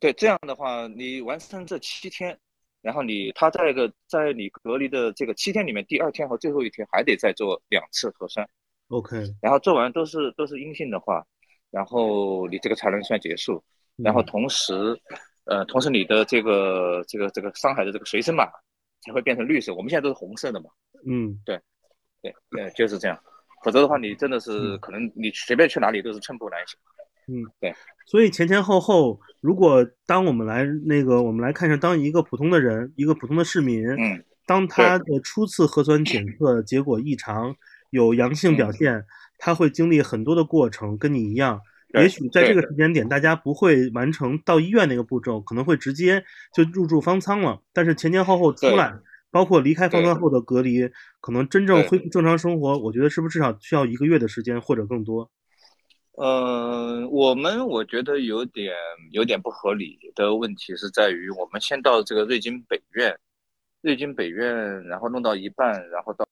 [0.00, 2.38] 对，这样的话，你完成这七天，
[2.80, 8.48] 然后你他在个在你隔离的这个七天里面，第二天和最后一天还得再做两次核酸。
[8.88, 11.22] OK，然后做完都是都是阴性的话，
[11.70, 13.62] 然后你这个才能算结束。
[13.96, 14.98] 然后同时，
[15.44, 18.46] 呃，同时你的这个这个这个上海的这个随身码
[19.02, 19.74] 才会变成绿色。
[19.74, 20.70] 我们现在都是红色的嘛。
[21.06, 21.60] 嗯，对，
[22.22, 23.18] 对，对，就是这样。
[23.64, 26.78] 否则的话，你真的是可能你随便去哪里都是寸步难行。
[27.28, 27.74] 嗯，对。
[28.06, 37.56] 所以前前后后，如果当我们来那个我们来看一下，当一个普通的人，一个普通的市民，嗯，当他的初次核酸检测结果异常。
[37.90, 39.04] 有阳性表现，
[39.38, 41.60] 他会经历很多的过程，跟你一样。
[41.94, 47.62] 也许在这个时间点，大家不会完成到医院那个步骤，可能会直接就入住方舱了。
[47.72, 48.92] 但是前前后后出来，
[49.30, 55.30] 包括离开方舱后的隔离，可能真正恢复正常生活，我觉得是不是至少需要一个月的时间或者更多？
[56.18, 58.74] 嗯，我们我觉得有点
[59.12, 63.18] 有点不合理的问题是在于，我们先到这个瑞金北院，
[63.82, 66.26] 瑞金北院，然后弄到一半，然后到。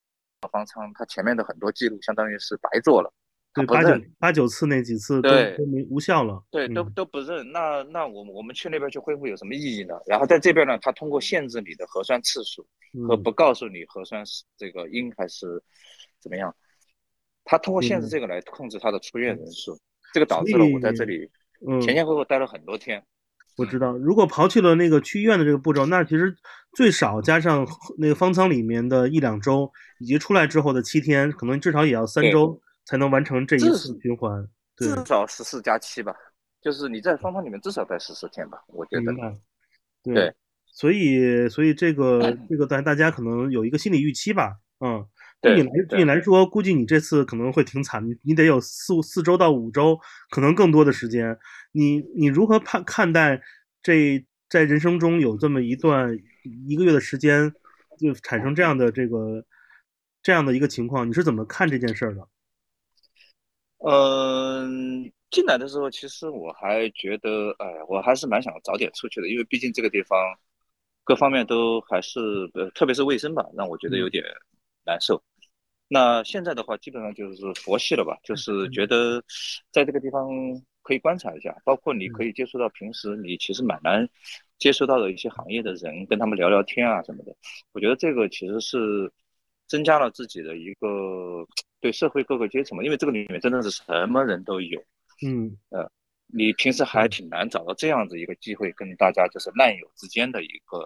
[0.51, 3.11] 方舱，它前面的很多记录相当于是白做了，
[3.55, 7.49] 对八九八九次那几次都都没无效了，对，都都不认。
[7.51, 9.95] 那那我们我们去那边去恢复有什么意义呢？
[10.05, 12.67] 然后在这边呢，他通过限制你的核酸次数
[13.07, 15.63] 和不告诉你核酸是这个阴还是
[16.19, 16.53] 怎么样，
[17.45, 19.79] 他通过限制这个来控制他的出院人数，
[20.13, 21.29] 这个导致了我在这里
[21.81, 23.01] 前前后后待了很多天。
[23.57, 23.65] 我。
[23.65, 26.35] 知道，如果刨去了那个去医院的这个步骤，那其实
[26.73, 27.65] 最少加上
[27.97, 34.47] 那个方舱里面的一两周，以及出来之后的七天，可能至少也要三周才能完成这一次循环。
[34.77, 36.13] 至少十四加七吧，
[36.61, 39.01] 就是你在方舱里面至少待十四天吧，我觉得。
[39.01, 39.33] 明白。
[40.03, 40.33] 对，
[40.65, 45.05] 所以所以这个这个大大家可能有一个心理预期吧，嗯。
[45.41, 49.99] 对你来对你来说，估计你这次可能会挺惨，你得有四四周到五周，
[50.31, 51.37] 可能更多的时间。
[51.71, 53.39] 你你如何判看待
[53.83, 56.17] 这在人生中有这么一段
[56.67, 57.53] 一个月的时间，
[57.99, 59.45] 就产生这样的这个
[60.23, 61.07] 这样的一个情况？
[61.07, 62.27] 你是怎么看这件事儿的？
[63.79, 70.17] 嗯，进来的时候，其实我还觉得，哎，我还是蛮想早点出去的，因为毕竟这个地方
[71.03, 72.19] 各方面都还是，
[72.53, 74.23] 呃，特别是卫生吧，让我觉得有点
[74.85, 75.21] 难受。
[75.87, 79.23] 那现在的话，基本上就是佛系了吧，就是觉得
[79.71, 80.27] 在这个地方
[80.81, 84.09] 可以观察一下，包括你可以接触到平时你其实蛮难
[84.57, 87.35] 接触到的一些行业的人，跟他们聊聊天啊什么的。
[87.71, 89.11] 我觉得这个其实是
[89.67, 91.45] 增加了自己的一个
[91.81, 94.81] 对社会各个阶层嘛，因为这个里面真的是什么人都有。
[95.25, 95.89] 嗯，呃，
[96.27, 100.79] 你平时还挺难找到这样子一个机会跟大家就是烂友之间的一个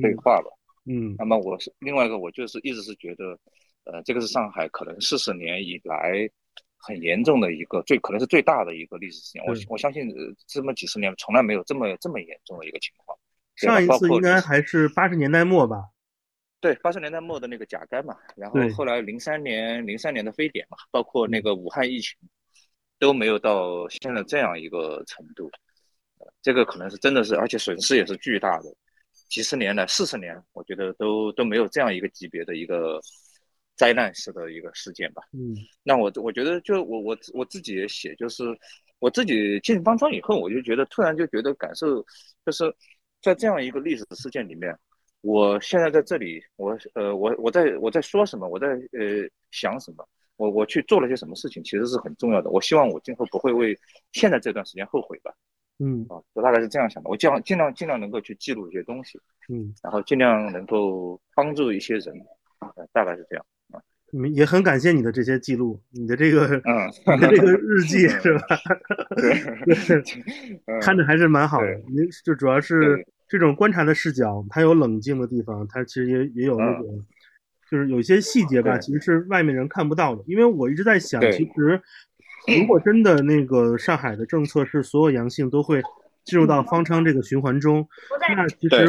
[0.00, 0.50] 对话吧。
[0.86, 3.38] 嗯，那么我是另外一个，我就是一直是觉得。
[3.86, 6.26] 呃，这个是上海可能四十年以来
[6.78, 9.44] 很严重的一个最可能是最大的一个历史事件。
[9.44, 10.10] 我我相信
[10.46, 13.18] 这么几十年从来没有这么这么严重的一个情况。
[13.56, 15.90] 上一次应该还是八十年代末吧？
[16.64, 22.16] 对，八十年代末的那个甲肝嘛，然后后来零三年零三年的非典嘛，包括那个武汉疫情
[22.98, 25.50] 都没有到现在这样一个程度。
[26.40, 28.74] 这个可能是真的是，而且损失也是巨大的。
[29.28, 32.98] 几十年来，四十年，我觉得都都没有这样一个级别的一个。
[33.76, 35.22] 灾难式的一个事件吧。
[35.32, 35.52] 嗯，
[35.82, 38.44] 那我我觉得就我我我自己也写，就是
[39.00, 42.00] 我自己进方舱以后，我就觉得突然就觉得感受，
[42.46, 42.72] 就是
[43.20, 44.72] 在这样一个历史事件里面，
[45.24, 50.06] 我现在在这里，我呃我我在我在说什么，我在呃想什么，
[50.36, 52.50] 我我去做了些什么事情，其实是很重要的。
[52.50, 53.74] 我希望我今后不会为
[54.12, 55.32] 现在这段时间后悔吧。
[55.78, 57.08] 嗯，啊，我大概是这样想的。
[57.08, 59.18] 我尽量尽量尽量能够去记录一些东西。
[59.48, 62.14] 嗯，然后尽量能够帮助一些人，
[62.92, 63.44] 大概是这样。
[64.32, 68.46] 也很感谢你的这些记录，你的这个，嗯，你的这个日记是吧？
[69.16, 71.74] 对，看着还是蛮好的。
[71.88, 73.04] 您就主要是
[73.38, 77.04] 这种观察的视角，它有冷静的地方，它其实也也有那种，
[77.68, 80.22] 就是有一些细节吧，其实是外面人看不到的。
[80.26, 81.82] 因为我一直在想，其实
[82.58, 85.82] 如果真的那个上海的政策是所有阳性都会
[86.24, 87.88] 进入到方舱这个循环中，
[88.36, 88.86] 那其实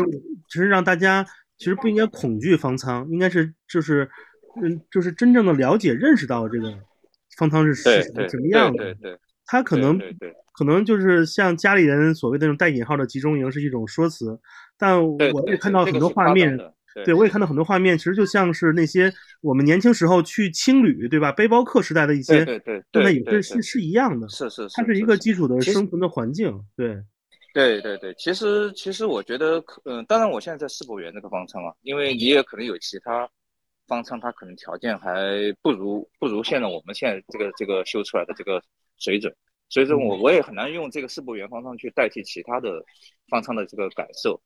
[0.47, 1.25] 其实让大家
[1.57, 4.09] 其实不应该恐惧方舱，应该是就是。
[4.57, 6.73] 嗯，就是真正的了解、认识到这个
[7.37, 8.85] 方舱是是什么样的。
[8.85, 9.99] 对对，他可能
[10.57, 14.39] 可能就是像家里人所谓的那种带引号的集中营是一种说辞，
[14.77, 16.57] 但我也看到很多画面，
[17.03, 21.31] 对我也看到很多画面，其实就像是那些我们年轻时候去青旅，对吧？
[21.31, 24.27] 背包客时代的一些，对对对，那也是是是一样的。
[24.29, 26.57] 是是是，它是一个基础的生存的环境。
[26.75, 26.97] 对
[27.53, 33.29] 对对对，其实其实我觉得，嗯，当然我现在在世博园这个方舱啊，因为你也可能有其他。
[33.87, 38.59] 方舱它可能条件还不如不如现在我们现在这个这个修出来的这个
[38.97, 39.31] 水准，
[39.69, 42.83] 所以说我我也很难用这个世博园方舱去代替其他的
[43.29, 44.41] 方舱的这个感受。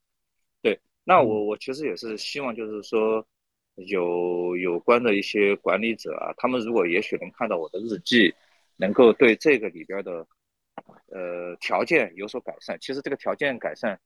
[0.62, 3.26] 对，那我我其实也是希望就是说
[3.76, 8.34] 有有关的一些管理者啊，他们如果也许能看到我的日记，
[8.78, 10.26] 能够对这个里边的
[11.08, 12.78] 呃条件有所改善。
[12.80, 14.00] 其实这个条件改善，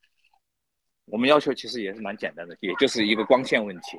[1.05, 3.97] 我们要求其实也是蛮简单的，也就是一个光线问题。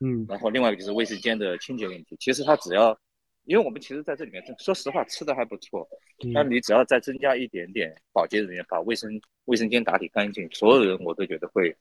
[0.00, 2.16] 嗯，然后另外一个就是卫生间的清洁问题。
[2.20, 2.98] 其实它只要，
[3.46, 5.88] 因为我们其实在这里面，说实话吃的还不错。
[6.32, 9.10] 那你只要再增加一点点保洁人员，把卫生
[9.46, 11.74] 卫生间打理干净，所有人我都觉得会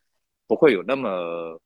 [0.48, 1.60] 不会有那么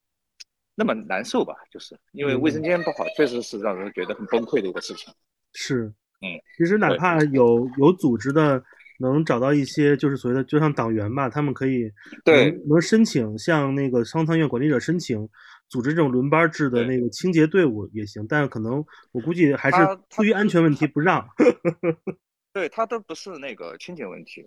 [0.73, 1.53] 那么难受吧？
[1.69, 5.13] 就是因为卫生间不好，确实是让人觉得很崩溃的一个事情。
[5.53, 5.85] 是，
[6.21, 8.63] 嗯，其实哪怕有有组织的。
[9.01, 11.89] 能找到一些就是所谓的就像党员吧，他们可以
[12.25, 15.25] 对能申请向那个商汤院管理者申请
[15.69, 19.77] 组织这种轮班制的那个清洁队伍也行，但是可能我估计还是
[20.09, 21.27] 出于安全问题不让。
[22.51, 24.45] 对他都不是那个清洁问题，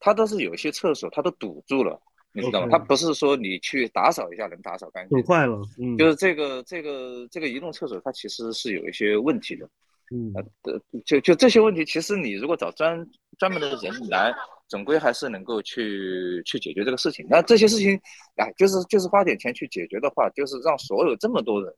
[0.00, 1.98] 他都是有些厕所他都堵住了，
[2.32, 2.68] 你知道吗？
[2.70, 9.70] 他不是说你去打扫一下能打扫干净，堵坏了，嗯，就是这个这个这个移动厕所它其实是有一些问题的。
[10.14, 13.04] 嗯，呃，就就这些问题，其实你如果找专
[13.38, 14.32] 专门的人来，
[14.68, 17.26] 总归还是能够去去解决这个事情。
[17.28, 18.00] 那这些事情，
[18.36, 21.72] 哎，就是就是花点钱去解决的话，就是让所有这么多人，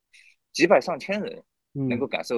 [0.52, 2.36] 几百上千人，能够感受，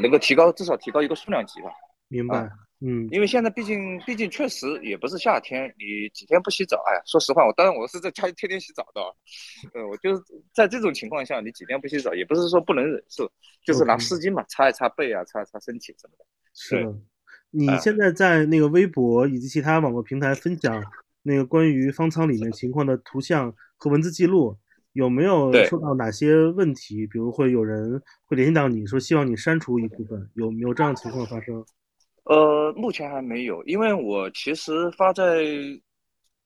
[0.00, 1.70] 能够提高至少提高一个数量级吧。
[2.08, 2.48] 明白。
[2.84, 9.00] 嗯，因为现在毕竟毕竟确实也不是夏天，你几天不洗澡，哎呀，说实话，我当然我是在家里天天洗澡的，
[9.72, 10.22] 呃，我就是
[10.52, 13.30] 在这种情况下，你几天不洗澡，也不是说不能忍受，
[13.64, 16.26] 就是拿湿巾嘛，擦一擦背啊，擦一擦身体什么的。
[16.54, 16.98] 是的，
[17.50, 20.82] 你现在在那个微博以及其他网络平台分享
[21.22, 24.56] 那个关于方舱里面情况的图像和文字记录，
[24.92, 27.06] 有没有受到哪些问题？
[27.06, 31.64] 比如会有人会联系到你说希望你删除一部分，有没有这样的情况发生？
[32.24, 35.44] 呃，目前还没有，因为我其实发在，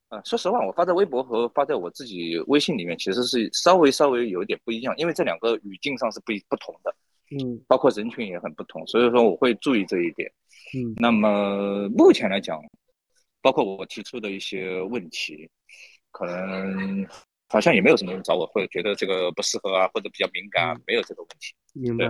[0.09, 6.95] 啊，说实话，我发在微博和发在我自己微信里面，其实是稍微稍微有一点不一样，因为这两个语境上是不不同的，
[7.31, 10.33] 嗯，包括人群也很不同，所以说我会注意这一点，
[10.75, 12.59] 嗯，那么目前来讲，
[13.43, 15.49] 包括我提出的一些问题，
[16.11, 17.07] 可能
[17.49, 22.07] 好像也没有什么人找我，会觉得这个不适合啊，或者比较敏感，没有这个问题，明白。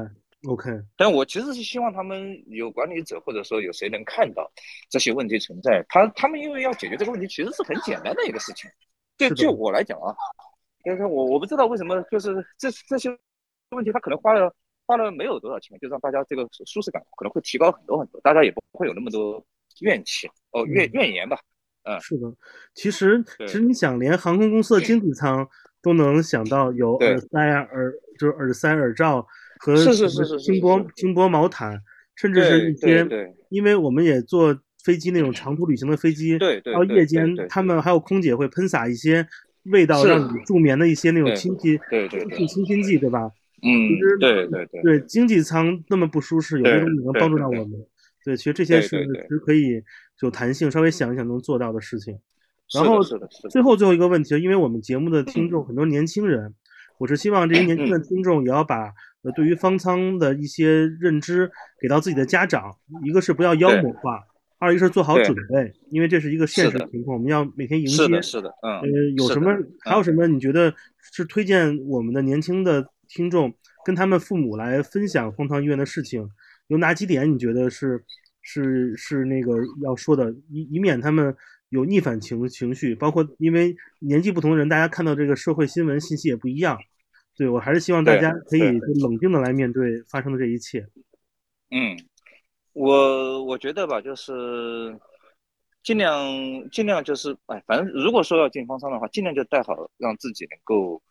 [0.46, 4.48] OK，但我其实是希望他们有管理者或者说有谁能看到
[4.88, 5.84] 这些问题存在。
[5.88, 8.70] 他他们因为要解决这个问题，其实是很简单的一个事情。
[9.16, 10.14] 对就我来讲啊，
[10.84, 13.10] 就是我我不知道为什么就是这这些
[13.70, 14.54] 问题，他可能花了
[14.86, 19.44] 花了没有多少钱，就让大家这个舒适感可能会提高很多很多，大家也不会有那么多
[19.80, 21.38] 怨气哦怨怨言吧。
[21.82, 22.32] 嗯，是的。
[22.74, 25.48] 其实其实你想，连航空公司的经济舱
[25.82, 29.26] 都能想到有耳塞啊耳就是耳塞耳罩。
[29.58, 31.80] 和是是是是轻薄轻薄毛毯，
[32.14, 33.06] 甚至是一些，
[33.48, 39.26] 因为我们也坐飞机那种长途旅行的飞机，到夜间他们还有空姐会喷洒一些
[39.64, 42.08] 味道让你助眠的一些那种清新，对
[42.46, 43.30] 清新剂，对吧？
[43.62, 47.70] 嗯，其实对对对对，经济舱那么不舒适，有些东西能帮助到我们。
[48.24, 49.82] 对，其实这些是是可以
[50.22, 52.18] 有弹性，稍微想一想能做到的事情。
[52.74, 53.02] 然后
[53.50, 56.54] 最后最后一个问题，因为我们节目的听众很多年轻人，
[56.98, 58.92] 我是希望这些年轻的听众也要把。
[59.22, 61.50] 呃，对于方舱的一些认知
[61.80, 62.70] 给到自己的家长，
[63.04, 64.20] 一个是不要妖魔化，
[64.58, 67.96] 二一个是做好准备，因为这是一个现实情况，我们要每天迎接。
[67.96, 68.80] 是的，是的，嗯。
[68.80, 68.86] 呃，
[69.16, 69.52] 有什么
[69.84, 70.26] 还有什么？
[70.26, 70.72] 你觉得
[71.12, 73.52] 是推荐我们的年轻的听众
[73.84, 76.28] 跟他们父母来分享方舱医院的事情？
[76.68, 78.04] 有哪几点你觉得是
[78.42, 81.34] 是是那个要说的，以以免他们
[81.70, 82.94] 有逆反情情绪？
[82.94, 86.78] 包括因为年纪不同的人，大家看到这个社会新闻信息也不一样。
[87.36, 90.86] 对，我还是希望大家可以冷静的来面对发生的这一切。
[91.70, 91.94] 嗯，
[92.72, 94.98] 我我觉得吧，就是
[95.82, 96.16] 尽量
[96.70, 101.02] 尽量就是，哎，反正如果说要进方舱的话，尽量就带好，让自己能够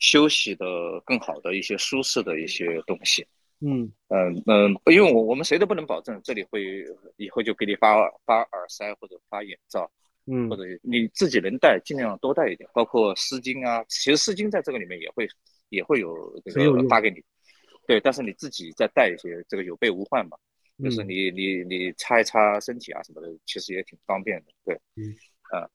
[0.00, 0.66] 休息的
[1.04, 3.24] 更好的一些舒适的一些东西。
[3.60, 6.84] 嗯嗯嗯，因为我我们谁都不能保证这里会
[7.16, 9.88] 以后就给你发发耳塞或者发眼罩。
[10.26, 15.28] 嗯，或者你自己能带，尽量多带一点，包括湿巾啊，其实湿巾在这个里面也会。
[15.68, 17.22] 也会有这个发给你，
[17.86, 20.36] 对，但是你自己再带一些，这个有备无患嘛，
[20.82, 25.14] 就是你你你擦一擦身体啊什么的，其实也挺方便的，对，嗯，
[25.50, 25.68] 啊，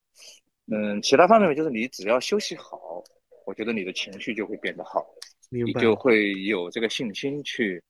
[0.72, 3.04] 嗯，其他方面就是你只要休息好，
[3.46, 5.06] 我觉得你的情绪就会变得好，
[5.50, 7.84] 你就会有这个信心去。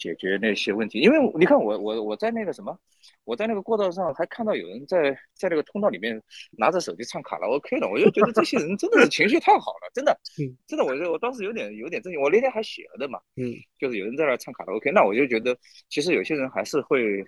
[0.00, 2.76] 解决那些问题，因为你看我我我在那个什么，
[3.24, 6.20] 我在那个过道上还看到有人在在那个通道里面
[6.58, 10.18] 拿着手机唱卡拉 OK 的，我就觉得这些人真的是情绪太好了，真的，
[10.66, 15.56] 真的，我就我当时有点有点震惊，我那天还写了的嘛，嗯， 就是有人在那唱卡拉 OK，那我就觉得
[15.90, 17.22] 其实有些人还是会，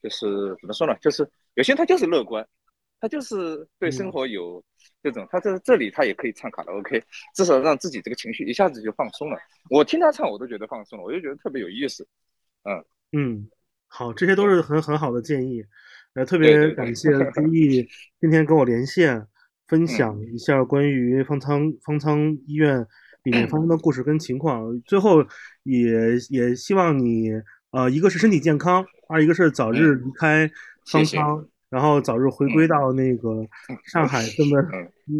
[0.00, 2.46] 就是怎么说呢，就是有些人他就是乐观，
[3.00, 4.64] 他就是对生活有。
[5.04, 6.98] 这种，他在这里他也可以唱卡拉 OK，
[7.36, 9.36] 至少让自己这个情绪一下子就放松了。
[9.68, 12.08] 我听他唱，我都觉得放松了，我就觉得特别有意思。
[12.62, 12.82] 嗯
[13.12, 13.50] 嗯，
[13.86, 15.62] 好，这些都是很很好的建议。
[16.14, 17.86] 呃，特别感谢朱毅
[18.18, 19.26] 今天跟我连线，
[19.68, 22.86] 分享一下关于方舱方舱医院
[23.24, 24.80] 里面发生的故事跟情况。
[24.86, 25.22] 最后
[25.64, 27.28] 也也希望你，
[27.72, 30.50] 呃，一个是身体健康，二一个是早日离开
[30.86, 31.46] 方舱。
[31.74, 33.44] 然后早日回归到那个
[33.82, 34.56] 上海这么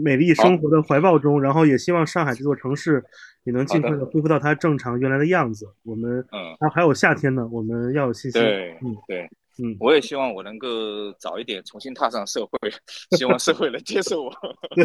[0.04, 3.02] 美丽生活的怀抱中，然后也希望上海这座城市
[3.42, 5.66] 也能尽快的恢复到它正常原来的样子。
[5.82, 6.24] 我们，
[6.60, 8.40] 然后，还有夏天呢，我们要有信心。
[8.40, 9.28] 对，嗯，对。
[9.62, 10.68] 嗯，我也希望我能够
[11.18, 12.58] 早一点重新踏上社会，
[13.16, 14.32] 希望社会能接受我。
[14.74, 14.84] 对，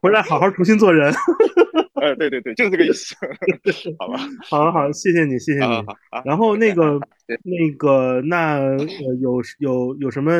[0.00, 1.12] 回来好好重新做人。
[2.00, 3.14] 呃，对对对，就是这个意思。
[3.98, 4.18] 好吧，
[4.48, 5.84] 好，好，谢谢你，谢谢你。
[6.24, 6.98] 然后那个，
[7.42, 8.60] 那个，那
[9.20, 10.32] 有有有什么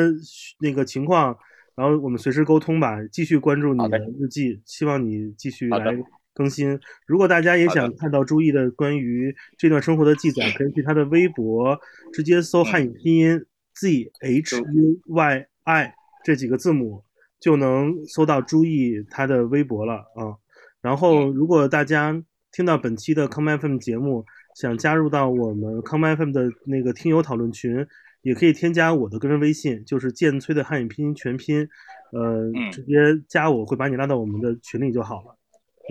[0.60, 1.36] 那个情况，
[1.74, 5.96] 然后我们随时沟通吧，继续关注你的日记，希望你继续来。
[6.38, 6.78] 更新。
[7.04, 11.78] 如果大家也想看到朱毅的关于这段生活的记载，可以去他的微博
[12.12, 17.02] 直接搜汉语拼音 z h u y i 这几个字母，
[17.40, 20.38] 就能搜到朱毅他的微博了啊。
[20.80, 22.22] 然后，如果大家
[22.52, 24.24] 听到本期的 Come FM 节目，
[24.54, 27.84] 想加入到我们康麦 FM 的那个听友讨论群，
[28.22, 31.68] 也可以添加我的个人微信，就是剑崔的汉语拼音全拼，
[32.12, 32.94] 呃，直接
[33.28, 35.37] 加我会把你拉到我们的群里就好了。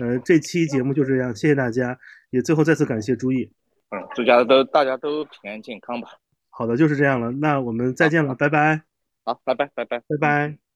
[0.00, 1.98] 呃，这期节目就这样，谢谢大家，
[2.30, 3.50] 也最后再次感谢朱毅。
[3.90, 6.08] 嗯，祝家都大家都平安健康吧。
[6.50, 8.82] 好的，就是这样了，那我们再见了，拜拜。
[9.24, 10.67] 好，拜拜，拜拜，拜拜。